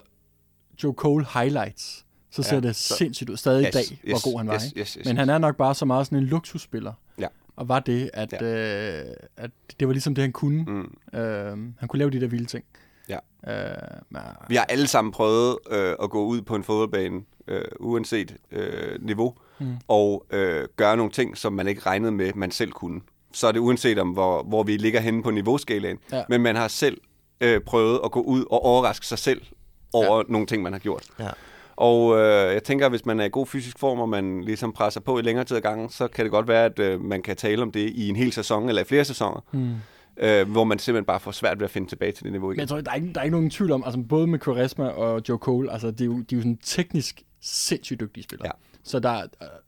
[0.85, 4.23] Joe Cole highlights, så ser Ja, det så- sindssygt ud stadig i Yes, dag, yes,
[4.23, 4.55] hvor god han var.
[4.55, 6.93] yes, yes, yes, Men han er nok bare så meget sådan en luksusspiller.
[7.19, 7.27] Ja.
[7.57, 9.01] Og var det, at, ja.
[9.01, 10.63] øh, at det var ligesom det, han kunne.
[10.63, 11.19] Mm.
[11.21, 12.65] Øh, han kunne lave de der vilde ting.
[13.09, 13.19] Ja.
[13.49, 13.77] Øh,
[14.11, 18.37] men, Vi har alle sammen prøvet øh, at gå ud på en fodboldbane, øh, uanset
[18.53, 19.77] øh, niveau, Mm.
[19.89, 23.01] og øh, gøre nogle ting, som man ikke regnede med, man selv kunne.
[23.33, 25.99] Så er det uanset om, hvor, hvor vi ligger henne på niveauskalaen.
[26.13, 26.23] Ja.
[26.29, 27.01] Men man har selv
[27.41, 29.43] øh, prøvet at gå ud og overraske sig selv
[29.93, 30.23] over ja.
[30.29, 31.07] nogle ting, man har gjort.
[31.19, 31.31] Ja.
[31.77, 34.73] Og øh, jeg tænker, at hvis man er i god fysisk form, og man ligesom
[34.73, 37.23] presser på i længere tid ad gangen, så kan det godt være, at øh, man
[37.23, 39.75] kan tale om det i en hel sæson eller i flere sæsoner, mm.
[40.17, 42.55] øh, hvor man simpelthen bare får svært ved at finde tilbage til det niveau Men
[42.55, 42.61] igen.
[42.61, 44.89] jeg tror, der er, ikke, der er ikke nogen tvivl om, altså både med Quaresma
[44.89, 48.47] og Joe Cole, altså de er jo, de er jo sådan teknisk sindssygt dygtige spillere.
[48.47, 48.53] Ja.
[48.85, 49.23] Så, der,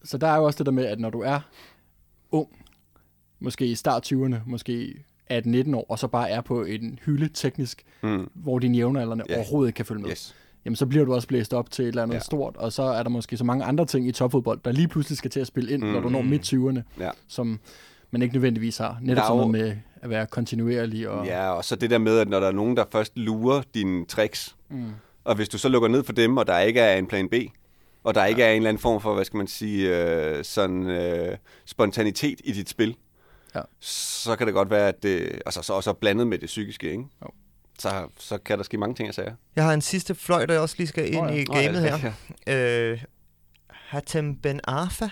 [0.05, 1.41] så der er jo også det der med, at når du er
[2.31, 2.49] ung,
[3.41, 7.83] måske i start 20'erne, måske 18-19 år, og så bare er på en hylde teknisk,
[8.03, 8.29] Mm.
[8.35, 9.37] hvor dine jævnaldrende Ja.
[9.37, 10.11] overhovedet ikke kan følge med.
[10.11, 10.35] Yes.
[10.65, 12.21] Jamen så bliver du også blæst op til et eller andet Ja.
[12.21, 15.19] stort, og så er der måske så mange andre ting i topfodbold, der lige pludselig
[15.19, 15.89] skal til at spille ind, mm.
[15.89, 17.11] når du når midt 20'erne, Ja.
[17.29, 17.61] som
[18.11, 18.99] man ikke nødvendigvis har.
[19.03, 21.09] Netop er sådan noget med at være kontinuerlig.
[21.09, 23.63] Og, Ja, og så det der med, at når der er nogen, der først lurer
[23.75, 24.85] dine tricks, mm.
[25.25, 27.35] og hvis du så lukker ned for dem, og der ikke er en plan B,
[28.05, 30.87] og der ikke er en eller anden form for, hvad skal man sige, øh, sådan
[30.91, 32.97] øh, spontanitet i dit spil,
[33.55, 33.61] Ja.
[33.81, 37.05] så kan det godt være, at det, altså så også blandet med det psykiske, ikke?
[37.23, 37.29] Jo.
[37.79, 39.37] Så, så kan der ske mange ting, jeg sagde.
[39.57, 41.35] Jeg har en sidste fløj, der jeg også lige skal ind Nå ja.
[41.35, 42.13] i Nå ja, gamet her.
[42.47, 42.91] Ja.
[42.91, 43.05] Øh,
[43.69, 45.09] Hatem Ben Arfa.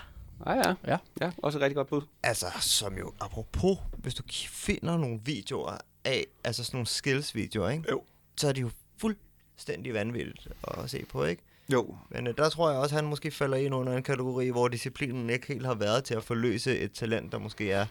[0.47, 0.75] Ah, ja.
[0.93, 0.97] Ja.
[1.21, 2.03] ja, også et rigtig godt bud.
[2.23, 7.85] Altså, som jo, apropos, hvis du finder nogle videoer af, altså sådan nogle skills-videoer, ikke?
[7.91, 8.03] Jo.
[8.37, 11.43] Så er de jo fuldstændig vanvittigt at se på, ikke?
[11.73, 11.97] Jo.
[12.11, 14.69] Men øh, der tror jeg også, at han måske falder ind under en kategori, hvor
[14.69, 17.87] disciplinen ikke helt har været til at forløse et talent, der måske er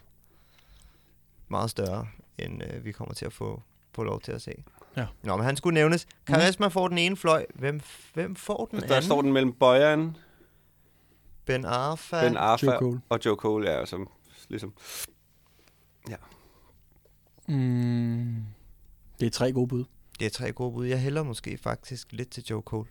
[1.50, 2.08] meget større,
[2.38, 4.52] end øh, vi kommer til at få, få lov til at se.
[4.98, 5.06] Ja.
[5.24, 6.08] Nå, men han skulle nævnes.
[6.28, 7.46] Karisma får den ene fløj.
[7.56, 7.82] Hvem,
[8.14, 9.04] hvem får den Der anden?
[9.04, 10.18] står den mellem Bojan,
[11.46, 12.28] Ben Arfa.
[12.28, 13.02] Ben Arfa Joe Cole.
[13.10, 14.10] og Joe Cole, ja, som
[14.50, 14.74] ligesom...
[17.48, 18.44] Mm,
[19.20, 19.84] det er tre gode bud.
[20.20, 20.86] Det er tre gode bud.
[20.86, 22.88] Jeg hælder måske faktisk lidt til Joe Cole.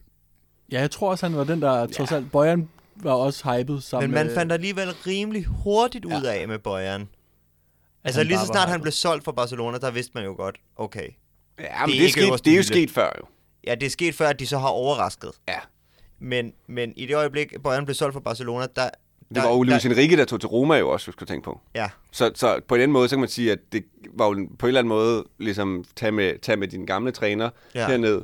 [0.73, 2.33] Ja, jeg tror også, han var den, der trods alt...
[2.33, 4.35] Bojan var også hypet sammen Men man med...
[4.35, 6.41] fandt alligevel rimelig hurtigt ud Ja.
[6.41, 7.09] af med Bojan.
[8.05, 11.09] Altså lige så snart han blev solgt fra Barcelona, der vidste man jo godt, okay.
[11.61, 13.27] Ja, men Det er det, er, sket, det er jo sket før, jo.
[13.67, 15.31] Ja, det er sket før, at de så har overrasket.
[15.49, 15.59] Ja.
[16.19, 18.91] Men, men i det øjeblik, Bojan blev solgt fra Barcelona, der...
[19.35, 21.61] Det var jo Luis Enrique, der tog til Roma jo også, hvis du tænke på.
[21.75, 24.67] Ja, Så, så på den måde, så kan man sige, at det var jo på
[24.67, 27.87] en eller anden måde, ligesom tage med, tage med din gamle træner ja.
[27.87, 28.23] herned,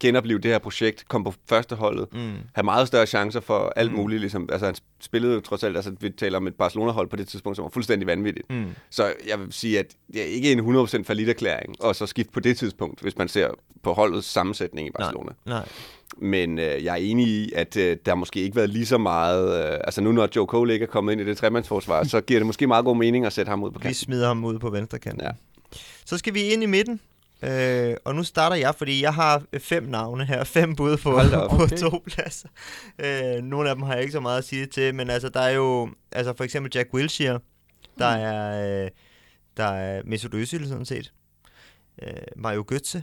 [0.00, 2.32] genopleve det her projekt, komme på førsteholdet, mm.
[2.54, 3.96] have meget større chancer for alt Mm.
[3.98, 4.20] muligt.
[4.20, 7.56] Ligesom, altså han spillede trods alt, altså vi taler om et Barcelona-hold på det tidspunkt,
[7.56, 8.50] som var fuldstændig vanvittigt.
[8.50, 8.66] Mm.
[8.90, 12.40] Så jeg vil sige, at det er ikke en 100% erklæring og så skifte på
[12.40, 13.48] det tidspunkt, hvis man ser
[13.82, 15.30] på holdets sammensætning i Barcelona.
[15.46, 15.68] Nej, nej.
[16.18, 19.64] Men øh, jeg er enig i, at øh, der måske ikke været lige så meget...
[19.72, 22.40] Øh, altså nu når Joe Cole ikke er kommet ind i det tremandsforsvar, så giver
[22.40, 23.94] det måske meget god mening at sætte ham ud på Vi kanten.
[23.94, 25.22] smider ham ud på venstre kant.
[25.22, 25.30] Ja.
[26.04, 27.00] Så skal vi ind i midten.
[27.42, 30.44] Øh, og nu starter jeg, fordi jeg har fem navne her.
[30.56, 31.50] Fem bud på, op.
[31.50, 31.76] på Okay.
[31.76, 32.48] to pladser.
[32.98, 35.40] Øh, nogle af dem har jeg ikke så meget at sige til, men altså, der
[35.40, 37.40] er jo altså for eksempel Jack Wilshere.
[37.98, 38.22] Der Mm.
[38.22, 38.90] er, øh,
[39.56, 41.12] der er Mesut Özil sådan set.
[42.02, 43.00] Øh, Mario Götze.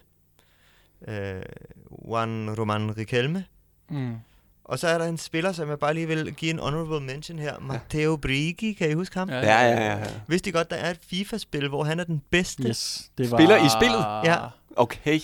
[1.07, 1.41] Øh,
[2.07, 3.45] Juan Roman Riquelme.
[3.89, 4.15] Mm.
[4.65, 7.39] Og så er der en spiller, som jeg bare lige vil give en honorable mention
[7.39, 7.59] her.
[7.59, 9.29] Matteo Brigi, kan I huske ham?
[9.29, 9.97] Ja, Ja, ja, ja.
[9.97, 10.05] ja.
[10.27, 12.63] Vidste I godt, der er et FIFA-spil, hvor han er den bedste?
[12.63, 13.37] Yes, det var...
[13.37, 14.05] Spiller i spillet?
[14.25, 14.37] Ja.
[14.75, 15.19] Okay.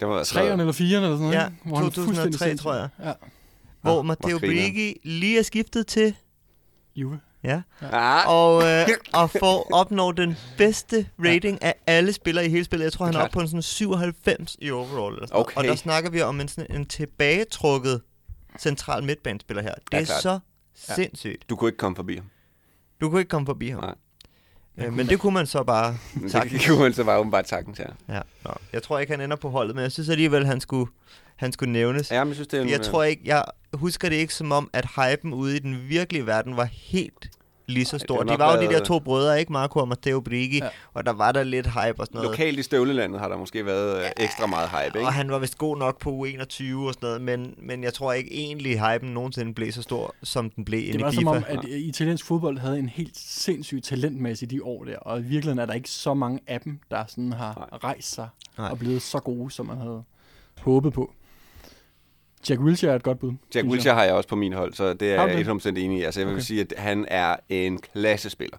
[0.00, 0.38] Det var altså...
[0.40, 1.56] 3'erne eller 4'erne eller sådan noget, Ja, ikke?
[1.64, 2.62] Hvor han 2003 fuldstændig sindssyg.
[2.62, 2.88] tror jeg.
[3.04, 3.12] Ja,
[3.82, 4.38] Hvor Ah, Matteo.
[4.38, 6.14] Brigi lige er skiftet til,
[6.96, 7.20] Juve.
[7.44, 7.60] ja,
[7.92, 12.84] Ah, og, øh, og får opnår den bedste rating af alle spillere i hele spillet.
[12.84, 15.14] Jeg tror, han er oppe på en sådan 97 i overall.
[15.14, 15.40] Eller sådan.
[15.40, 15.56] Okay.
[15.56, 18.00] Og der snakker vi om en, sådan, en tilbagetrukket
[18.58, 19.74] central midtbanespiller her.
[19.74, 20.22] Det Ja, er klart.
[20.22, 20.38] så
[20.74, 21.50] sindssygt.
[21.50, 22.24] du kunne ikke komme forbi ham.
[23.00, 23.80] Du kunne ikke komme forbi ham.
[23.80, 23.94] Nej.
[24.86, 26.66] Øh, men det kunne man så bare Men Det sagtens.
[26.66, 28.14] kunne man så bare åbenbart sagtens, ja.
[28.14, 28.20] Ja.
[28.44, 30.90] Nå, jeg tror ikke, han ender på holdet, men jeg synes alligevel, han skulle,
[31.36, 32.10] han skulle nævnes.
[32.10, 32.70] Ja, men jeg synes, det er en...
[32.70, 36.26] Jeg tror ikke, jeg husker det ikke som om, at hypen ude i den virkelige
[36.26, 37.30] verden var helt
[37.70, 38.16] lige så det stor.
[38.16, 39.52] har De var jo de der to brødre, ikke?
[39.52, 40.64] Marco og Matteo Brigi, Ja.
[40.64, 40.70] ja.
[40.94, 42.30] og der var der lidt hype og sådan noget.
[42.30, 45.06] Lokalt i støvlelandet har der måske været øh, ekstra meget hype, ikke?
[45.08, 48.12] Og han var vist god nok på U21 og sådan noget, men, men jeg tror
[48.12, 51.18] ikke egentlig, hypen nogensinde blev så stor, som den blev inde Det i var som
[51.18, 51.30] FIFA.
[51.30, 55.58] om, at italiensk fodbold havde en helt sindssyg talentmæssig de år der, og i virkeligheden
[55.58, 57.78] er der ikke så mange af dem, der sådan har Nej.
[57.84, 58.28] rejst sig
[58.58, 58.68] Nej.
[58.70, 60.02] og blevet så gode, som man havde
[60.60, 61.12] håbet på.
[62.48, 63.32] Jack Wilshere er et godt bud.
[63.54, 63.66] Jack.
[63.68, 65.66] Wilshere har jeg også på min hold, så det er jeg det?
[65.66, 66.02] 100% enig i.
[66.02, 66.42] Altså, jeg vil Okay.
[66.42, 68.56] sige, at han er en klassespiller,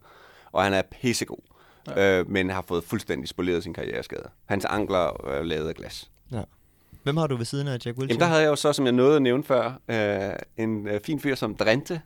[0.51, 1.37] og han er pissegod,
[1.87, 2.19] ja.
[2.19, 4.29] øh, men har fået fuldstændig spoleret sin karriereskade.
[4.45, 6.07] Hans ankler er lavet af glas.
[7.03, 8.07] Hvem har du ved siden af Jack Wilshere?
[8.07, 11.01] Jamen, der havde jeg jo så, som jeg nåede at nævne før, øh, en øh,
[11.05, 12.01] fin fyr som Drente,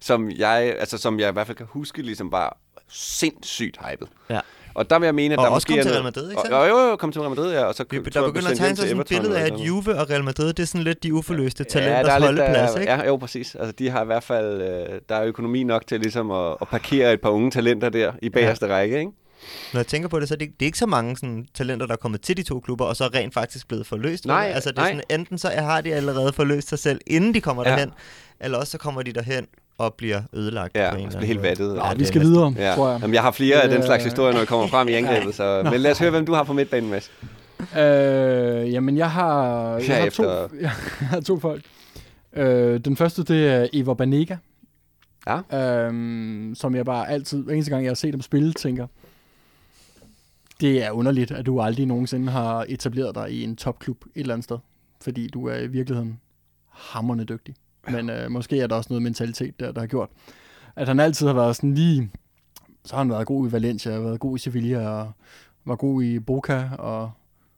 [0.00, 2.58] som jeg, altså, som jeg i hvert fald kan huske, ligesom var
[2.88, 4.08] sindssygt hypet.
[4.30, 4.40] Ja.
[4.74, 6.42] Og der vil jeg mene, at Og der også måske kom til Real Madrid, ikke
[6.42, 6.56] sandt?
[6.56, 7.64] Jo, jo, jo, kom til Real Madrid, ja.
[7.64, 9.58] Og så der jeg, begynder at tegne sig sådan et billede af, at.
[9.58, 12.72] Juve og Real Madrid, det er sådan lidt de uforløste talenters ja, der er holdeplads,
[12.72, 12.92] der, ikke?
[12.92, 13.54] Ja, jo, præcis.
[13.54, 16.68] Altså, de har i hvert fald, øh, der er økonomi nok til ligesom at, at
[16.68, 18.72] parkere et par unge talenter der i bagerste ja.
[18.74, 19.10] række, ikke?
[19.72, 21.86] Når jeg tænker på det, så er det, det er ikke så mange sådan, talenter,
[21.86, 24.26] der er kommet til de to klubber, og så er rent faktisk blevet forløst.
[24.26, 24.90] Nej, altså, det er nej.
[24.90, 27.70] sådan, enten så har de allerede forløst sig selv, inden de kommer Ja.
[27.70, 27.90] derhen,
[28.40, 29.46] eller også så kommer de derhen
[29.78, 31.76] og bliver ødelagt Ja, på en og bliver helt vattet.
[31.76, 32.74] Ja, vi det skal næsten- videre, Ja.
[32.74, 32.98] tror jeg.
[33.02, 35.62] Jamen, jeg har flere af den slags historier, når det kommer frem i angrebet, så...
[35.72, 37.10] Men lad os høre, hvem du har på midtbanen, Mads.
[37.78, 40.22] Øh, jamen, jeg har, jeg har, to,
[40.60, 41.62] jeg har to folk.
[42.32, 44.36] Øh, den første, det er Eva Banega.
[45.26, 45.86] Ja.
[45.86, 48.86] Øhm, som jeg bare altid, hver eneste gang jeg har set dem spille, tænker,
[50.60, 54.34] det er underligt, at du aldrig nogensinde har etableret dig i en topklub et eller
[54.34, 54.58] andet sted.
[55.00, 56.20] Fordi du er i virkeligheden
[56.70, 57.54] hammerne dygtig.
[57.88, 60.08] Men øh, måske er der også noget mentalitet der, der har gjort,
[60.76, 62.10] at han altid har været sådan lige...
[62.84, 65.12] Så har han været god i Valencia, været god i Sevilla, og
[65.64, 67.10] var god i Boca, og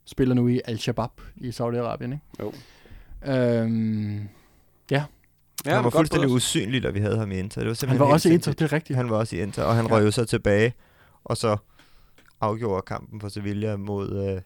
[0.04, 2.20] spiller nu i Al-Shabaab i Saudi-Arabien, ikke?
[2.40, 2.52] Jo.
[3.32, 4.28] Øhm,
[4.90, 5.04] Ja,
[5.74, 7.60] han var fuldstændig usynlig, da vi havde ham i Inter.
[7.60, 8.96] Det var han simpelthen var også i Inter, det er rigtigt.
[8.96, 9.92] Han var også i Inter, og han Ja.
[9.92, 10.74] røg jo så tilbage,
[11.24, 11.56] og så
[12.40, 14.42] afgjorde kampen for Sevilla mod, øh,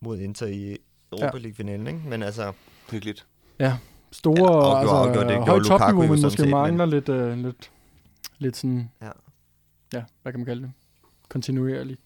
[0.00, 0.76] mod Inter i
[1.12, 2.00] Europa League-finalen, ikke?
[2.08, 2.52] Men altså,
[2.90, 3.26] Hyggeligt.
[4.14, 7.36] Store, Ja, afgjorde- altså, afgjorde, det højt topniveau, men måske set, men- mangler lidt, øh,
[7.38, 7.70] lidt,
[8.38, 9.10] lidt sådan, Ja.
[9.92, 10.70] ja, hvad kan man kalde det?
[11.28, 11.96] Kontinuerlig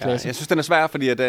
[0.00, 0.26] Ja, klasse.
[0.28, 1.26] jeg synes, den er svær, fordi at, uh,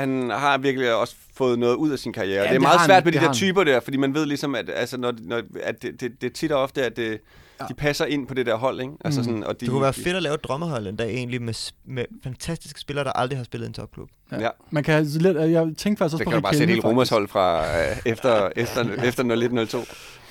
[0.00, 2.32] han har virkelig også fået noget ud af sin karriere.
[2.34, 3.34] Ja, Ja, det er det meget han, svært med de der han.
[3.34, 6.34] typer der, fordi man ved ligesom, at, altså, når, når, at det, det, det er
[6.34, 7.18] tit og ofte, at det,
[7.60, 7.64] Ja.
[7.68, 8.80] de passer ind på det der hold.
[8.80, 8.92] Ikke?
[9.04, 9.24] Altså Mm.
[9.24, 11.72] sådan, og de, det kunne være fedt at lave et drømmehold en dag egentlig med,
[11.84, 14.08] med fantastiske spillere, der aldrig har spillet i en topklub.
[14.32, 14.40] Ja.
[14.40, 14.48] Ja.
[14.70, 16.82] Man kan altså lidt, jeg tænkte faktisk også Det på kan du bare sætte hele
[16.88, 17.12] Romers faktisk.
[17.12, 19.78] hold fra uh, efter, efter, efter 0102.
[19.78, 19.86] Men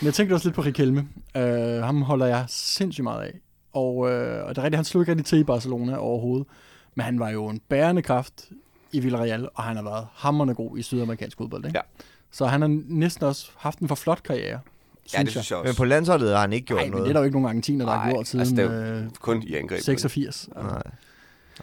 [0.05, 1.07] jeg tænkte også lidt på Riquelme.
[1.35, 1.41] Uh,
[1.83, 3.33] ham holder jeg sindssygt meget af.
[3.73, 6.47] Og, uh, og det er rigtigt, han slog ikke rigtig til i Barcelona overhovedet.
[6.97, 8.49] Men han var jo en bærende kraft
[8.91, 11.65] i Villarreal, og han har været hammerende god i sydamerikansk fodbold.
[11.65, 11.77] Ikke?
[11.77, 11.81] Ja.
[12.31, 14.59] Så han har næsten også haft en for flot karriere,
[15.05, 15.31] synes Ja, det jeg.
[15.31, 15.77] synes jeg Men også.
[15.77, 17.03] på landsholdet har han ikke gjort Nej, men noget.
[17.05, 19.03] det er der jo ikke nogen argentiner, der har Nej, gjort siden altså, det er
[19.03, 19.81] øh, Kun i angreb.
[19.81, 20.49] 86.
[20.55, 20.63] Nej.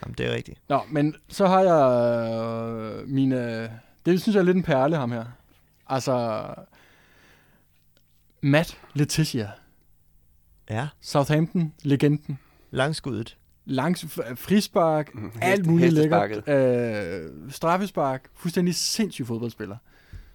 [0.05, 0.59] Jamen, det er rigtigt.
[0.68, 3.62] Nå, men så har jeg øh, mine...
[4.07, 5.25] Det synes jeg er lidt en perle, ham her.
[5.87, 6.44] Altså...
[8.42, 9.51] Matt Letitia.
[10.70, 10.88] Ja.
[11.01, 12.38] Southampton-legenden.
[12.70, 13.37] Langskuddet.
[13.66, 15.31] Langs frispark, Mhm.
[15.42, 16.48] alt muligt lækkert.
[16.48, 18.24] Øh, straffespark.
[18.35, 19.77] Fuldstændig sindssyg fodboldspiller.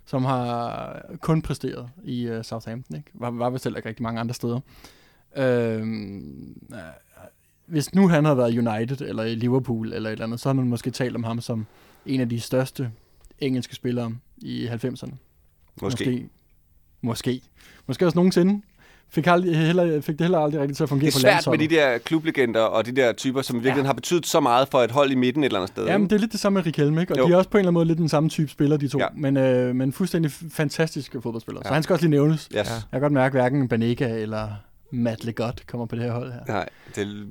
[0.05, 2.95] Som har kun præsteret i uh, Southampton.
[2.97, 3.11] Ikke?
[3.13, 4.59] Var, var vist ikke rigtig mange andre steder.
[5.37, 6.77] Øh, øh,
[7.65, 10.53] hvis nu han havde været United, eller i Liverpool, eller et eller andet, så har
[10.53, 11.65] man måske talt om ham som
[12.05, 12.91] en af de største
[13.39, 14.79] engelske spillere i 90'erne.
[14.81, 15.15] Måske.
[15.81, 16.29] Måske.
[17.01, 17.41] Måske,
[17.87, 18.61] Måske også nogensinde.
[19.11, 21.29] Fik, aldrig, heller, fik det heller aldrig rigtigt til at fungere Det er på svært
[21.29, 21.69] med landsholdet.
[21.69, 23.85] de der klublegender og de der typer, som virkelig Ja.
[23.85, 25.85] har betydet så meget for et hold i midten et eller andet sted.
[25.85, 26.09] Ja, men ikke?
[26.09, 27.13] det er lidt det samme med Riquelme, ikke?
[27.13, 27.27] Og Jo.
[27.27, 28.99] de er også på en eller anden måde lidt den samme type spiller, de to.
[28.99, 29.05] Ja.
[29.15, 31.63] Men, øh, men fuldstændig fantastiske fodboldspillere.
[31.63, 31.73] Så Ja.
[31.73, 32.41] han skal også lige nævnes.
[32.41, 32.53] Yes.
[32.55, 32.59] Ja.
[32.59, 34.47] Jeg kan godt mærke, at hverken Banega eller
[34.91, 36.39] Matt Legot kommer på det her hold her.
[36.47, 37.25] Nej, det,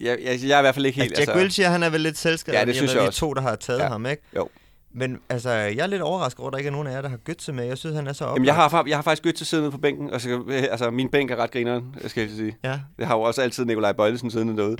[0.00, 1.18] jeg, jeg, jeg er i hvert fald ikke helt...
[1.18, 3.20] Altså, Jack Wilshere, han er vel lidt selskabet, Ja, det synes med, jeg er også.
[3.20, 3.88] to, der har taget Ja.
[3.88, 4.22] ham, ikke?
[4.36, 4.48] Jo.
[4.94, 7.08] Men altså, jeg er lidt overrasket over, at der ikke er nogen af jer, der
[7.08, 7.64] har Götze med.
[7.64, 8.36] Jeg synes, han er så oplagt.
[8.36, 11.30] Jamen, jeg har, jeg har faktisk Götze siddende på bænken, og så, altså, min bænk
[11.30, 12.56] er ret grineren, skal jeg sige.
[12.64, 12.80] Ja.
[12.98, 14.76] Jeg har jo også altid Nikolaj Bøjlesen siddende derude.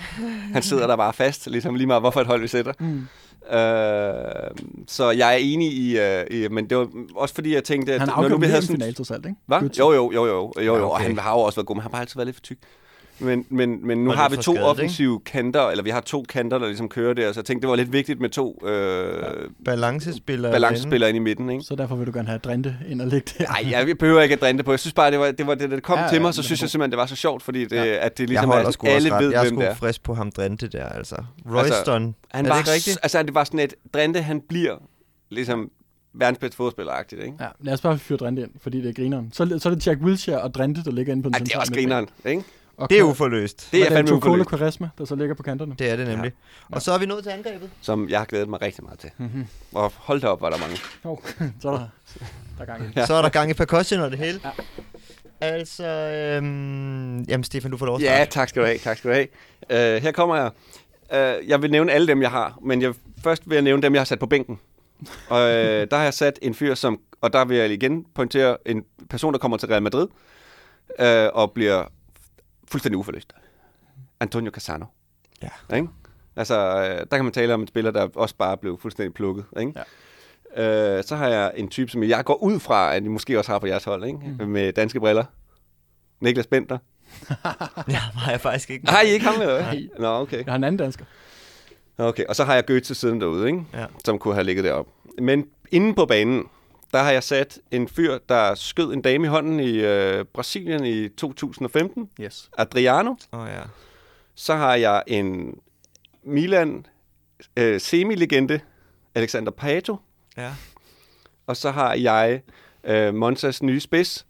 [0.52, 2.72] Han sidder der bare fast, ligesom lige meget, hvorfor et hold vi sætter.
[2.78, 3.06] Mm.
[3.56, 7.94] Øh, så jeg er enig i, øh, i, men det var også fordi, jeg tænkte,
[7.94, 8.62] at Han havde en sådan...
[8.62, 9.36] final trods alt, ikke?
[9.46, 9.58] Hvad?
[9.58, 9.78] Götze.
[9.78, 10.76] Jo, jo, jo, jo, jo, jo.
[10.76, 11.04] Ja, og okay.
[11.04, 12.58] han har jo også været god, men han har bare altid været lidt for tyk.
[13.22, 16.58] Men, men, men nu har vi to skadet, offensive kanter, eller vi har to kanter,
[16.58, 19.22] der ligesom kører der, så jeg tænkte, det var lidt vigtigt med to øh,
[19.64, 20.50] Balancespiller.
[20.50, 21.64] balancespillere ind i midten, ikke?
[21.64, 23.44] Så derfor vil du gerne have Drente ind og ligge der.
[23.62, 24.70] Nej, jeg behøver ikke at drinde på.
[24.72, 26.34] Jeg synes bare, det var det, var det, det kom Ja, ja, til ja, mig,
[26.34, 27.84] så synes jeg simpelthen, det var så sjovt, fordi det, Ja.
[27.84, 28.06] ja.
[28.06, 29.24] at det Jeg ligesom holder er, alle ret.
[29.24, 29.74] ved, Jeg hvem det er.
[29.74, 31.16] frisk på ham Drente der, altså.
[31.46, 32.14] Royston.
[32.30, 32.98] Han er det var, ikke rigtigt?
[33.02, 34.76] altså, det var sådan et, Drente, han bliver
[35.30, 35.70] ligesom
[36.14, 37.34] verdens bedste fodspiller-agtigt, ikke?
[37.40, 39.30] Ja, lad os bare fyre Drente ind, fordi det er grineren.
[39.32, 41.52] Så, så er det Jack Wilshere og Drente, der ligger inde på den Ej, det
[41.54, 42.42] er også grineren, ikke?
[42.82, 43.68] Og Det er uforløst.
[43.72, 45.74] Det er fandme uforløst, Quaresma, der så ligger på kanterne.
[45.78, 46.32] Det er det nemlig.
[46.70, 46.76] Ja.
[46.76, 47.70] Og så er vi nået til angrebet.
[47.80, 49.10] som jeg har glædet mig rigtig meget til.
[49.18, 49.46] Mm-hmm.
[49.74, 50.76] Og hold da op, var der mange.
[51.04, 51.18] Oh,
[51.62, 51.78] så er der,
[52.58, 52.84] der er gang i.
[52.96, 53.00] Ja.
[53.00, 53.06] Ja.
[53.06, 54.40] Så er der gang i percussion og det hele.
[54.44, 54.50] Ja.
[55.40, 58.30] Altså, øhm, jamen Stefan, du får lov at Ja, starte.
[58.30, 59.28] tak skal du have, tak skal du have.
[59.96, 60.50] Uh, her kommer jeg.
[61.42, 63.94] Uh, jeg vil nævne alle dem, jeg har, men jeg, først vil jeg nævne dem,
[63.94, 64.58] jeg har sat på bænken.
[65.28, 68.56] Og uh, der har jeg sat en fyr, som, og der vil jeg igen pointere,
[68.66, 70.06] en person, der kommer til Real Madrid,
[70.98, 71.84] uh, og bliver
[72.72, 73.32] fuldstændig uforløst.
[74.20, 74.84] Antonio Cassano.
[75.42, 75.76] Ja.
[75.76, 75.88] Ikke?
[76.36, 79.44] Altså, øh, der kan man tale om en spiller, der også bare blev fuldstændig plukket.
[79.60, 79.72] Ikke?
[80.56, 80.96] Ja.
[80.98, 83.52] Øh, så har jeg en type, som jeg går ud fra, at I måske også
[83.52, 84.18] har på jeres hold, ikke?
[84.40, 84.48] Mm.
[84.48, 85.24] med danske briller.
[86.20, 86.78] Niklas Benter.
[87.88, 88.88] Ja, har jeg faktisk ikke.
[88.90, 89.38] Har I ikke ham?
[89.38, 89.88] Nej.
[89.98, 90.36] Nå, okay.
[90.36, 91.04] Jeg har en anden dansker.
[91.98, 93.64] Okay, og så har jeg Goethe siden derude, ikke?
[93.74, 93.86] Ja.
[94.04, 94.90] som kunne have ligget deroppe.
[95.18, 96.44] Men inde på banen,
[96.92, 100.84] der har jeg sat en fyr, der skød en dame i hånden i øh, Brasilien
[100.84, 102.10] i 2015.
[102.20, 102.50] Yes.
[102.58, 103.14] Adriano.
[103.32, 103.62] Åh oh, ja.
[104.34, 105.58] Så har jeg en
[106.22, 106.86] Milan
[107.56, 108.60] øh, semi-legende,
[109.14, 109.96] Alexander Pato.
[110.36, 110.52] Ja.
[111.46, 112.42] Og så har jeg
[112.84, 114.26] øh, Monzas nye spids,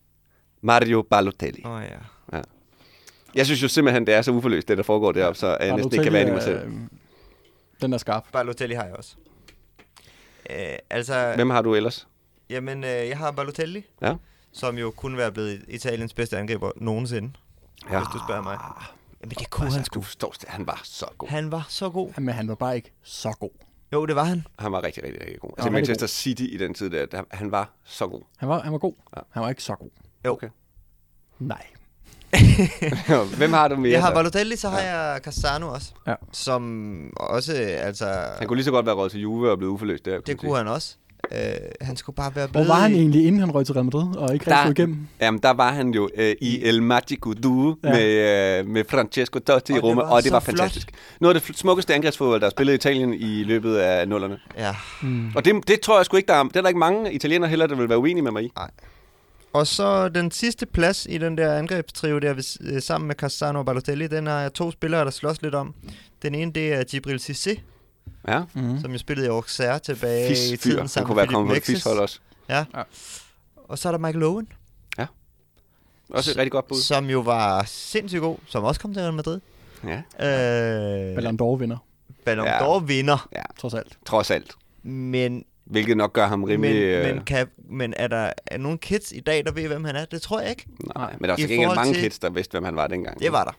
[0.61, 1.63] Mario Balotelli.
[1.65, 1.97] Åh oh, ja.
[3.35, 5.93] Jeg synes jo simpelthen, det er så uforløst, det der foregår deroppe, så jeg næsten
[5.93, 6.59] ikke kan være i mig selv.
[6.59, 6.73] øh,
[7.83, 8.25] Den er skarp.
[8.33, 9.15] Balotelli har jeg også.
[10.51, 10.57] Øh,
[10.91, 12.09] altså, Hvem har du ellers?
[12.53, 14.15] Jamen, øh, jeg har Balotelli, Ja.
[14.53, 17.33] som jo kunne være blevet Italiens bedste angriber nogensinde,
[17.91, 17.99] ja.
[17.99, 18.59] hvis du spørger mig.
[19.21, 19.99] Jamen, det kunne han Altså, sgu.
[19.99, 20.49] du forstår, det.
[20.49, 21.29] han var så god.
[21.29, 22.11] Han var så god.
[22.21, 23.51] Men han var bare ikke så god.
[23.93, 24.47] Jo, det var han.
[24.59, 25.51] Han var rigtig, rigtig, rigtig god.
[25.51, 28.23] Ja, Altså Manchester City i den tid der, der, han var så god.
[28.37, 28.95] Han var, han var god.
[29.17, 29.21] Ja.
[29.31, 29.91] Han var ikke så god.
[30.25, 30.33] Jo.
[30.33, 30.49] Okay.
[31.39, 31.67] Nej.
[33.37, 33.93] Hvem har du mere?
[33.93, 34.15] Jeg har så?
[34.15, 35.93] Balotelli, så har jeg Cassano også.
[36.07, 36.15] Ja.
[36.33, 38.07] Som også, altså...
[38.39, 40.21] Han kunne lige så godt være råd til Juve og blevet uforløst der.
[40.21, 40.97] Det kunne han også.
[41.35, 41.41] Øh,
[41.81, 44.17] han skulle bare være Hvor blevet var han egentlig, inden han røg til Real Madrid,
[44.17, 45.07] og ikke rigtig igennem?
[45.21, 47.91] Jamen, der var han jo øh, i El Magico Duo Ja.
[47.91, 50.59] med, øh, med Francesco Totti Og i det Roma, var og det var flot.
[50.59, 50.91] fantastisk.
[51.21, 54.39] Noget af det smukkeste angrebsfodbold, der er spillet i Italien i løbet af nullerne.
[54.59, 54.75] Ja.
[55.03, 55.33] Mm.
[55.37, 57.51] Og det, det tror jeg sgu ikke, der er, det er der ikke mange italienere
[57.51, 58.53] heller, der vil være uenige med mig i.
[59.53, 63.67] Og så den sidste plads i den der angrebstrio der, øh, sammen med Cassano og
[63.67, 65.75] Balotelli, den har jeg to spillere, der slås lidt om.
[66.23, 67.61] Den ene, det er Gibril Cissé,
[68.29, 68.81] Ja, Mm.
[68.81, 70.57] som jo spillede i Auxerre tilbage i fis fyr.
[70.71, 71.75] tiden sammen kunne med være Philip kommet på et Mexes.
[71.75, 72.19] fishold også.
[73.69, 74.49] Og så er der Michael Owen,
[76.11, 76.77] Også et rigtig godt bud.
[76.81, 79.41] som jo var sindssygt god, som også kom til Real Madrid.
[79.85, 81.77] Ja, Øh, Ballon d'Or vinder,
[82.25, 82.59] Ballon Ja.
[82.59, 83.99] d'Or vinder, trods alt.
[84.07, 84.53] trods alt.
[84.83, 86.75] men, Hvilket nok gør ham rimelig...
[86.75, 89.85] men, øh, men, kan, men er der er nogle kids i dag, der ved, hvem
[89.85, 90.05] han er?
[90.05, 90.67] Det tror jeg ikke.
[90.97, 92.87] nej, men der er I også ikke mange til- kids, der vidste, hvem han var
[92.87, 93.21] dengang.
[93.21, 93.53] Det var der.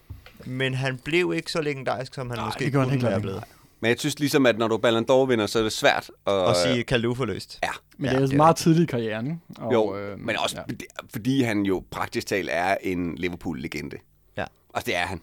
[0.45, 3.17] Men han blev ikke så legendarisk, som han Nej, måske det gjorde han kunne være
[3.17, 3.21] ikke.
[3.21, 3.43] blevet.
[3.83, 6.33] Men jeg synes ligesom, at når du Ballon d'Or vinder, så er det svært at...
[6.33, 7.59] Og sige, kan du forløst.
[7.63, 9.25] Ja, Men Ja, det er jo er meget tidligt i karrieren.
[9.25, 9.37] ikke?
[9.57, 10.73] Og, Jo, øh, men også Ja.
[11.11, 13.97] fordi, han jo praktisk talt er en Liverpool-legende.
[14.37, 14.45] Ja.
[14.69, 15.21] Og det er han.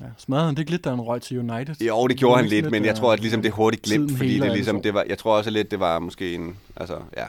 [0.00, 0.06] Ja.
[0.18, 1.74] Smadrede han det ikke lidt, da han røg til United?
[1.86, 4.40] Jo, det gjorde han sådan lidt, men jeg tror, at ligesom det hurtigt glemt, fordi
[4.40, 4.82] det ligesom, sår.
[4.82, 7.26] det var, jeg tror også lidt, det var måske en, altså, ja.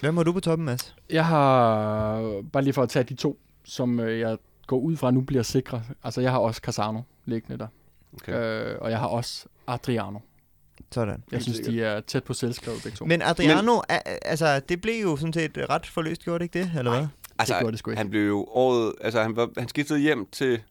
[0.00, 0.94] Hvem var du på toppen, Mads?
[1.10, 2.18] Jeg har,
[2.52, 5.42] bare lige for at tage de to, som øh, jeg går ud fra nu bliver
[5.42, 5.82] sikre.
[6.04, 7.66] Altså, jeg har også Casano liggende der.
[8.22, 8.32] Okay.
[8.72, 10.18] Øh, og jeg har også Adriano.
[10.92, 11.22] Sådan.
[11.32, 13.04] Jeg synes, de er tæt på selvskrevet begge to.
[13.04, 13.82] Men Adriano, Men...
[14.22, 17.06] altså, det blev jo sådan set ret forløst, gjorde det ikke det, eller hvad?
[17.38, 17.98] Altså, gjorde det sgu ikke.
[17.98, 20.62] han blev jo året, altså han, var, han skiftede hjem til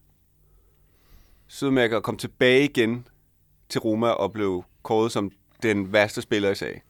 [1.47, 3.07] Sydamerika og kom tilbage igen
[3.69, 5.31] til Roma og blev kåret som
[5.63, 6.83] den værste spiller i sag.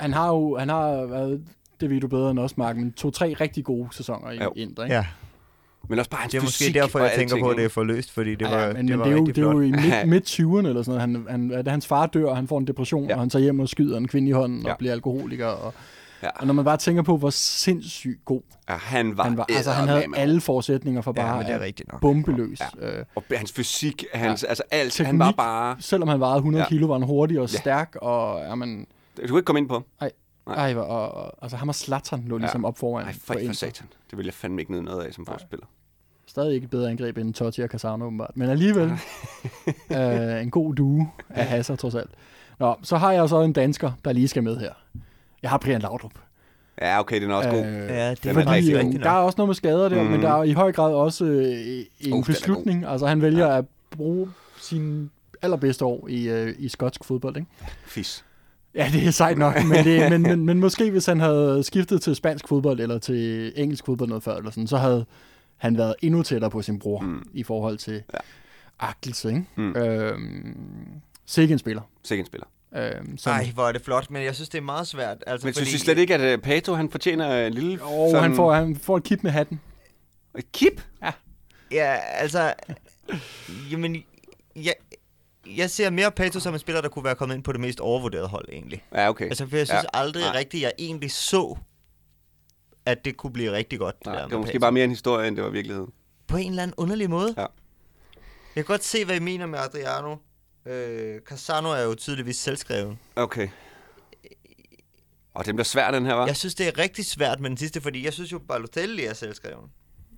[0.00, 1.44] Han har jo han har været,
[1.80, 4.52] det ved du bedre end os, Mark, men to-tre rigtig gode sæsoner i Jo.
[4.56, 4.82] Inter.
[4.84, 4.94] Ikke?
[4.94, 5.06] Ja,
[5.88, 8.10] Men også bare hans det er måske derfor, jeg tænker på, at det er forløst,
[8.10, 9.60] fordi det var, ja, men, det men var det, er jo, rigtig det er jo
[9.60, 11.28] i midt, midt 20'erne eller sådan noget.
[11.30, 13.08] Han, han, da hans far dør, og han får en depression, Ja.
[13.08, 13.14] ja.
[13.14, 14.72] og han tager hjem og skyder en kvinde i hånden Ja.
[14.72, 15.46] og bliver alkoholiker.
[15.46, 15.74] Og,
[16.22, 16.28] Ja.
[16.40, 19.46] og når man bare tænker på, hvor sindssygt god Ja, han var, han var.
[19.48, 22.00] Altså, han havde eddermame alle forudsætninger for Ja, bare men det er at rigtigt nok.
[22.00, 22.60] bombeløs.
[22.80, 22.98] Ja.
[22.98, 24.48] Øh, Og hans fysik, hans, ja.
[24.48, 25.06] altså alt, Teknik.
[25.06, 25.76] han var bare...
[25.80, 26.64] selvom han vejede 100 Ja.
[26.64, 26.68] ja.
[26.68, 27.58] kilo, var han hurtig og Ja.
[27.58, 29.82] stærk, og ja, men, Du kan ikke komme ind på.
[30.00, 30.10] Nej.
[30.46, 32.40] Ej, hvor- og, og, altså ham og Zlatan lå Ja.
[32.40, 33.04] ligesom op foran.
[33.04, 33.86] Nej, for for, satan.
[34.10, 35.66] Det vil jeg fandme ikke nyde noget af som forspiller.
[36.26, 38.30] Stadig ikke et bedre angreb end Totti og Casano, åbenbart.
[38.36, 38.90] Men alligevel
[39.98, 42.10] øh, en god due af Hasser, trods alt.
[42.58, 44.72] Nå, så har jeg så en dansker, der lige skal med her.
[45.42, 46.12] Jeg har Brian Laudrup.
[46.82, 47.58] Ja, okay, den er også god.
[47.66, 49.96] Øh, Ja, det Den er fordi øh, rigtigt der er også noget med skader der,
[49.96, 50.02] mm.
[50.08, 50.20] men Mhm.
[50.22, 52.84] der er i høj grad også øh, en Uh, beslutning.
[52.86, 53.58] Altså han vælger ja.
[53.58, 54.30] at bruge
[54.60, 55.10] sin
[55.42, 57.48] allerbedste år i, øh, i skotsk fodbold, ikke?
[57.86, 58.24] Fis.
[58.74, 62.02] Ja, det er sejt nok, men, det, men, men, men måske hvis han havde skiftet
[62.02, 65.06] til spansk fodbold eller til engelsk fodbold noget før, eller sådan, så havde
[65.56, 67.22] han været endnu tættere på sin bror mm.
[67.32, 68.18] i forhold til ja.
[68.78, 69.28] agtelse.
[69.28, 69.44] Ikke?
[69.56, 69.76] Mm.
[69.76, 70.56] Øhm,
[71.26, 71.82] sikke en spiller.
[72.02, 72.46] Sikke spiller.
[72.76, 75.16] Øhm, som, Ej, hvor er det flot, men jeg synes, det er meget svært.
[75.26, 77.82] Altså, Men synes I slet ikke, at uh, Pato, han fortjener en lille...
[77.82, 79.60] og han får, han får et kip med hatten.
[80.38, 80.82] Et kip?
[81.70, 82.54] Ja, altså...
[83.70, 84.04] Jamen,
[84.56, 84.74] jeg,
[85.46, 87.80] jeg ser mere Pato som en spiller, der kunne være kommet ind på det mest
[87.80, 88.84] overvurderede hold, egentlig.
[88.94, 89.24] Ja, okay.
[89.24, 89.98] Altså, for jeg synes Ja.
[90.00, 90.36] aldrig Nej.
[90.38, 91.56] rigtigt, jeg egentlig så,
[92.86, 93.96] at det kunne blive rigtig godt.
[94.06, 94.60] Nej, der det var måske Pato.
[94.60, 95.86] bare mere en historie, end det var virkelighed.
[96.26, 97.34] På en eller anden underlig måde.
[97.36, 97.46] Ja.
[98.56, 100.16] Jeg kan godt se, hvad I mener med Adriano.
[100.66, 102.98] Øh, Casano er jo tydeligvis selvskreven.
[103.16, 103.48] Okay.
[105.34, 106.26] Og den bliver svær, den her, var.
[106.26, 109.14] Jeg synes, det er rigtig svært med den sidste, fordi jeg synes jo, Balotelli er
[109.14, 109.70] selvskreven.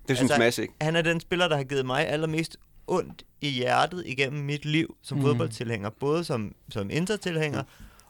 [0.09, 0.75] Det synes altså- Mads ikke.
[0.81, 4.97] Han er den spiller, der har givet mig allermest ondt i hjertet igennem mit liv
[5.03, 5.25] som Mm.
[5.25, 5.91] fodboldtilhænger.
[5.91, 7.63] Både som, som intertilhænger,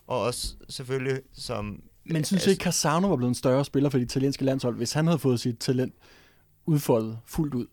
[0.06, 1.80] og også selvfølgelig som...
[2.04, 4.76] Men synes altså- I ikke, Casano var blevet en større spiller for det italienske landshold,
[4.76, 5.94] hvis han havde fået sit talent
[6.66, 7.66] udfoldet fuldt ud?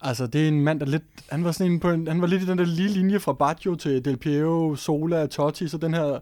[0.00, 1.02] Altså, det er en mand, der lidt...
[1.30, 3.32] Han var, sådan en på en, han var lidt i den der lige linje fra
[3.32, 6.18] Baggio til Del Piero, Sola, Totti, så den her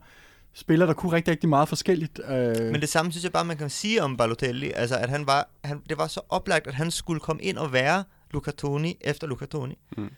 [0.52, 2.20] spiller, der kunne rigtig, rigtig meget forskelligt.
[2.28, 4.72] Øh, Men det samme synes jeg bare, man kan sige om Balotelli.
[4.74, 7.72] Altså, at han var, han, det var så oplagt, at han skulle komme ind og
[7.72, 8.04] være
[8.34, 9.78] Luca Toni efter Luca Toni.
[9.96, 10.10] Mm.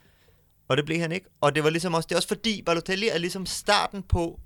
[0.68, 1.26] Og det blev han ikke.
[1.40, 4.40] Og det var ligesom også, det er også fordi, Balotelli er ligesom starten på,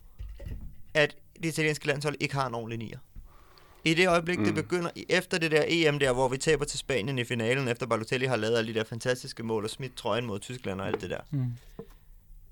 [0.94, 2.98] at det italienske landshold ikke har en ordentlig nier.
[3.85, 4.44] I det øjeblik, mm.
[4.44, 7.87] det begynder, efter det der EM der, hvor vi taber til Spanien i finalen, efter
[7.87, 11.00] Balotelli har lavet alle de der fantastiske mål og smidt trøjen mod Tyskland og alt
[11.00, 11.20] det der.
[11.30, 11.52] Mm.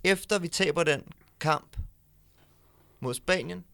[0.05, 1.03] Efter vi taber den
[1.41, 1.77] kamp
[3.01, 3.65] mod Spanien,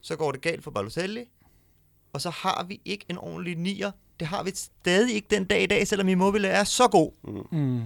[0.00, 1.24] så går det galt for Balotelli,
[2.12, 3.90] og så har vi ikke en ordentlig nier.
[4.20, 7.10] Det har vi stadig ikke den dag i dag, selvom Immobile er så god
[7.52, 7.82] Mm.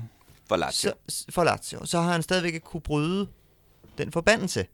[0.49, 0.93] For Lazio.
[1.09, 1.87] så, for Lazio.
[1.87, 3.29] Så har han stadigvæk ikke kunne bryde
[3.99, 4.67] den forbandelse.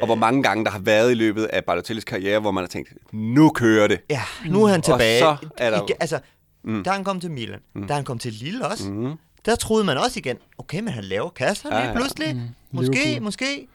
[0.00, 2.68] Og hvor mange gange der har været i løbet af Balotellis karriere, hvor man har
[2.68, 4.00] tænkt, nu kører det.
[4.10, 5.26] Ja, nu er han tilbage.
[5.28, 6.20] Og så er der Igen, altså,
[6.62, 6.72] Mm.
[6.72, 6.84] mm.
[6.84, 7.86] da han kom til Milan, mm.
[7.88, 8.96] da han kom til Lille også, mm.
[9.08, 9.14] Mm.
[9.46, 11.96] der troede man også igen, okay, men han laver kasser Ja, lige ja.
[11.96, 12.34] pludselig.
[12.36, 12.42] Mm.
[12.70, 13.22] Måske, Liverpool.
[13.22, 13.68] måske.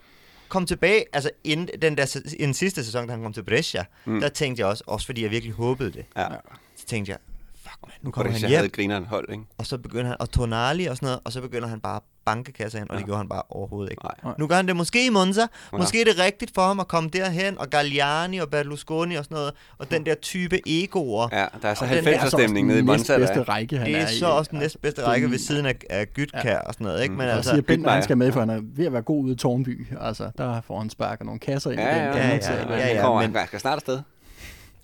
[0.55, 4.19] Kom tilbage, altså inden den der, inden sidste sæson, da han kom til Brescia, mm.
[4.21, 6.27] der tænkte jeg også, også fordi jeg virkelig håbede det, Ja.
[6.75, 7.19] så tænkte jeg,
[7.55, 9.43] fuck man, nu kommer det han havde hjem, et grineren hold, ikke?
[9.57, 12.31] og så begynder han, og Tonali og sådan noget, og så begynder han bare at
[12.33, 14.03] banke kasser ind, og det gjorde han bare overhovedet ikke.
[14.23, 14.33] Nej.
[14.39, 15.41] Nu gør han det måske i Monza.
[15.73, 19.35] Måske er det rigtigt for ham at komme derhen, og Galliani og Berlusconi og sådan
[19.35, 21.27] noget, og den der type egoer.
[21.31, 23.13] Ja, der er så Og den der- 90'er-stemning nede i Monza.
[23.13, 23.49] der bedste er.
[23.49, 24.31] række, han det er, er, så i.
[24.31, 26.59] også den næstbedste række ved siden af, af Gytkær ja.
[26.59, 27.15] og sådan noget, ikke?
[27.15, 29.01] Men Jeg altså, siger, Bentner, han Bentner, skal med, for han er ved at være
[29.01, 29.87] god ude i Tårnby.
[30.01, 32.15] Altså, der får han spark og nogle kasser ind Ja, i den.
[32.17, 33.99] ja, ja, ja, ja, kommer, men- han skal snart afsted.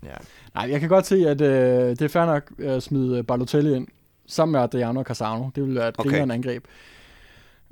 [0.02, 0.08] ja.
[0.54, 3.86] Nej, jeg kan godt se, at øh, det er fair nok at smide Balotelli ind,
[4.26, 5.48] sammen med Adriano og Casano.
[5.54, 6.30] Det vil være et okay.
[6.30, 6.64] angreb.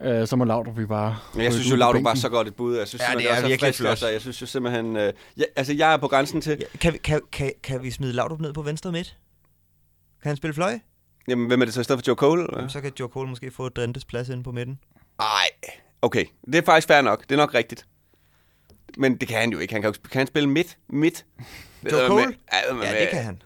[0.04, 1.16] Øh, så må Laudrup vi bare...
[1.34, 2.76] Men jeg synes jo, Laudrup var så godt et bud.
[2.76, 3.90] Jeg synes Ja, det er også virkelig frisk, flot.
[3.90, 4.96] Altså, jeg synes jo simpelthen...
[4.96, 6.56] Øh, ja, altså, jeg er på grænsen til...
[6.60, 9.16] Ja, kan, vi, kan, kan, kan vi smide Laudrup ned på venstre midt?
[10.22, 10.78] Kan han spille fløj?
[11.28, 12.46] Jamen, hvem er det så i stedet for Joe Cole?
[12.62, 12.68] Ja.
[12.68, 14.78] Så kan Joe Cole måske få Drendes plads inde på midten.
[15.18, 15.74] Nej.
[16.02, 17.22] Okay, det er faktisk fair nok.
[17.22, 17.86] Det er nok rigtigt.
[18.98, 19.74] Men det kan han jo ikke.
[19.74, 20.76] Han kan, jo, kan han spille midt?
[20.88, 21.26] Midt?
[21.92, 22.26] Joe Cole?
[22.26, 22.34] Med,
[22.82, 23.42] Ja, det kan han.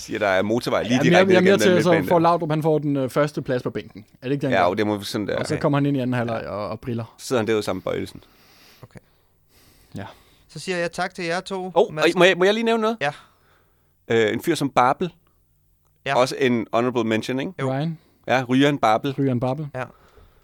[0.00, 2.18] Siger, der er motorvej lige Ja, direkte jeg, jeg er mere til, så får.
[2.18, 4.04] Laudrup, han får den øh, første plads på bænken.
[4.22, 4.50] Er det ikke den?
[4.50, 5.36] Ja, jo, det må sådan der.
[5.36, 7.14] Og så kommer han ind i anden halvleg og, og briller.
[7.18, 8.24] Så sidder han derude sammen med Bøjelsen.
[9.96, 10.04] Ja.
[10.48, 11.70] Så siger jeg tak til jer to.
[11.74, 12.14] Oh, Mads.
[12.16, 12.96] må, jeg, må jeg lige nævne noget?
[13.00, 13.10] Ja.
[14.08, 15.12] Øh, en fyr som Babel.
[16.06, 16.16] Ja.
[16.16, 17.52] Også en honorable mention, ikke?
[17.60, 17.72] Jo.
[17.72, 19.14] Ryan, Ja, Ryan Babel.
[19.18, 19.68] Ryan Babbel.
[19.74, 19.84] Ja.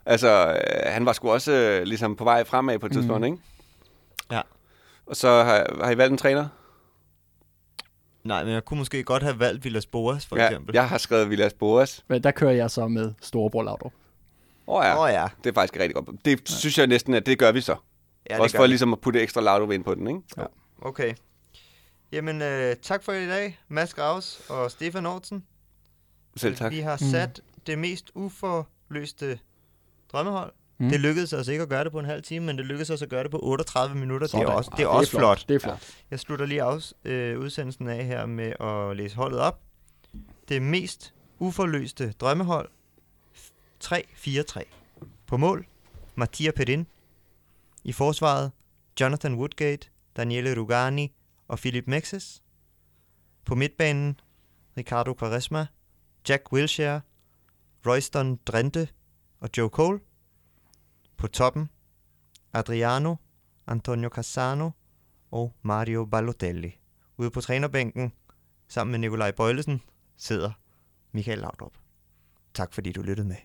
[0.07, 3.38] Altså, øh, han var sgu også øh, ligesom på vej fremad på et tidspunkt, ikke?
[4.33, 4.40] Ja.
[5.07, 6.49] Og så har, har I valgt en træner?
[8.27, 10.75] Nej, men jeg kunne måske godt have valgt Villas Boas, for ja, eksempel.
[10.75, 12.05] jeg har skrevet Vilas Boas.
[12.09, 13.93] Men Der kører jeg så med storebror Laudrup.
[14.68, 15.03] Åh oh, ja.
[15.05, 15.27] Oh, ja.
[15.45, 16.24] Det er faktisk rigtig godt.
[16.24, 16.57] Det ja.
[16.57, 17.77] synes jeg næsten, at det gør vi så.
[18.31, 18.68] ja også gør for vi.
[18.68, 20.20] ligesom at putte ekstra Laudrup ind på den, ikke?
[20.39, 20.45] Ja.
[20.83, 21.14] Okay.
[22.12, 25.45] Jamen, øh, tak for i dag, Mads Graus og Stefan Aarhusen.
[26.37, 26.72] Selv tak.
[26.72, 27.11] Vi har Mm.
[27.11, 29.39] sat det mest uforløste
[30.12, 30.53] drømmehold.
[30.79, 30.89] Mm.
[30.89, 33.03] Det lykkedes os ikke at gøre det på en halv time, men det lykkedes os
[33.03, 34.27] at gøre det på 38 minutter.
[34.27, 34.55] Det er Sådan.
[34.57, 35.45] også, det er også flot.
[35.49, 35.95] Det er flot.
[36.11, 39.61] Jeg slutter lige af, øh, udsendelsen af her med at læse holdet op.
[40.49, 42.68] Det mest uforløste drømmehold
[43.85, 44.62] 3-4-3.
[45.27, 45.66] På mål,
[46.14, 46.87] Mattia Perin.
[47.85, 48.53] I forsvaret
[49.01, 51.12] Jonathan Woodgate, Daniele Rugani
[51.49, 52.43] og Philip Mexes.
[53.45, 54.20] På midtbanen
[54.77, 55.66] Ricardo Quaresma,
[56.29, 57.01] Jack Wilshere,
[57.87, 58.89] Royston Drenthe
[59.41, 60.01] og Joe Cole.
[61.17, 61.69] På toppen
[62.53, 63.17] Adriano,
[63.67, 64.71] Antonio Cassano
[65.31, 66.79] og Mario Balotelli.
[67.17, 68.12] Ude på trænerbænken,
[68.69, 69.83] sammen med Nikolaj Bøjlesen,
[70.17, 70.53] sidder
[71.12, 71.73] Michael Laudrup.
[72.55, 73.37] Tak fordi du lyttede med.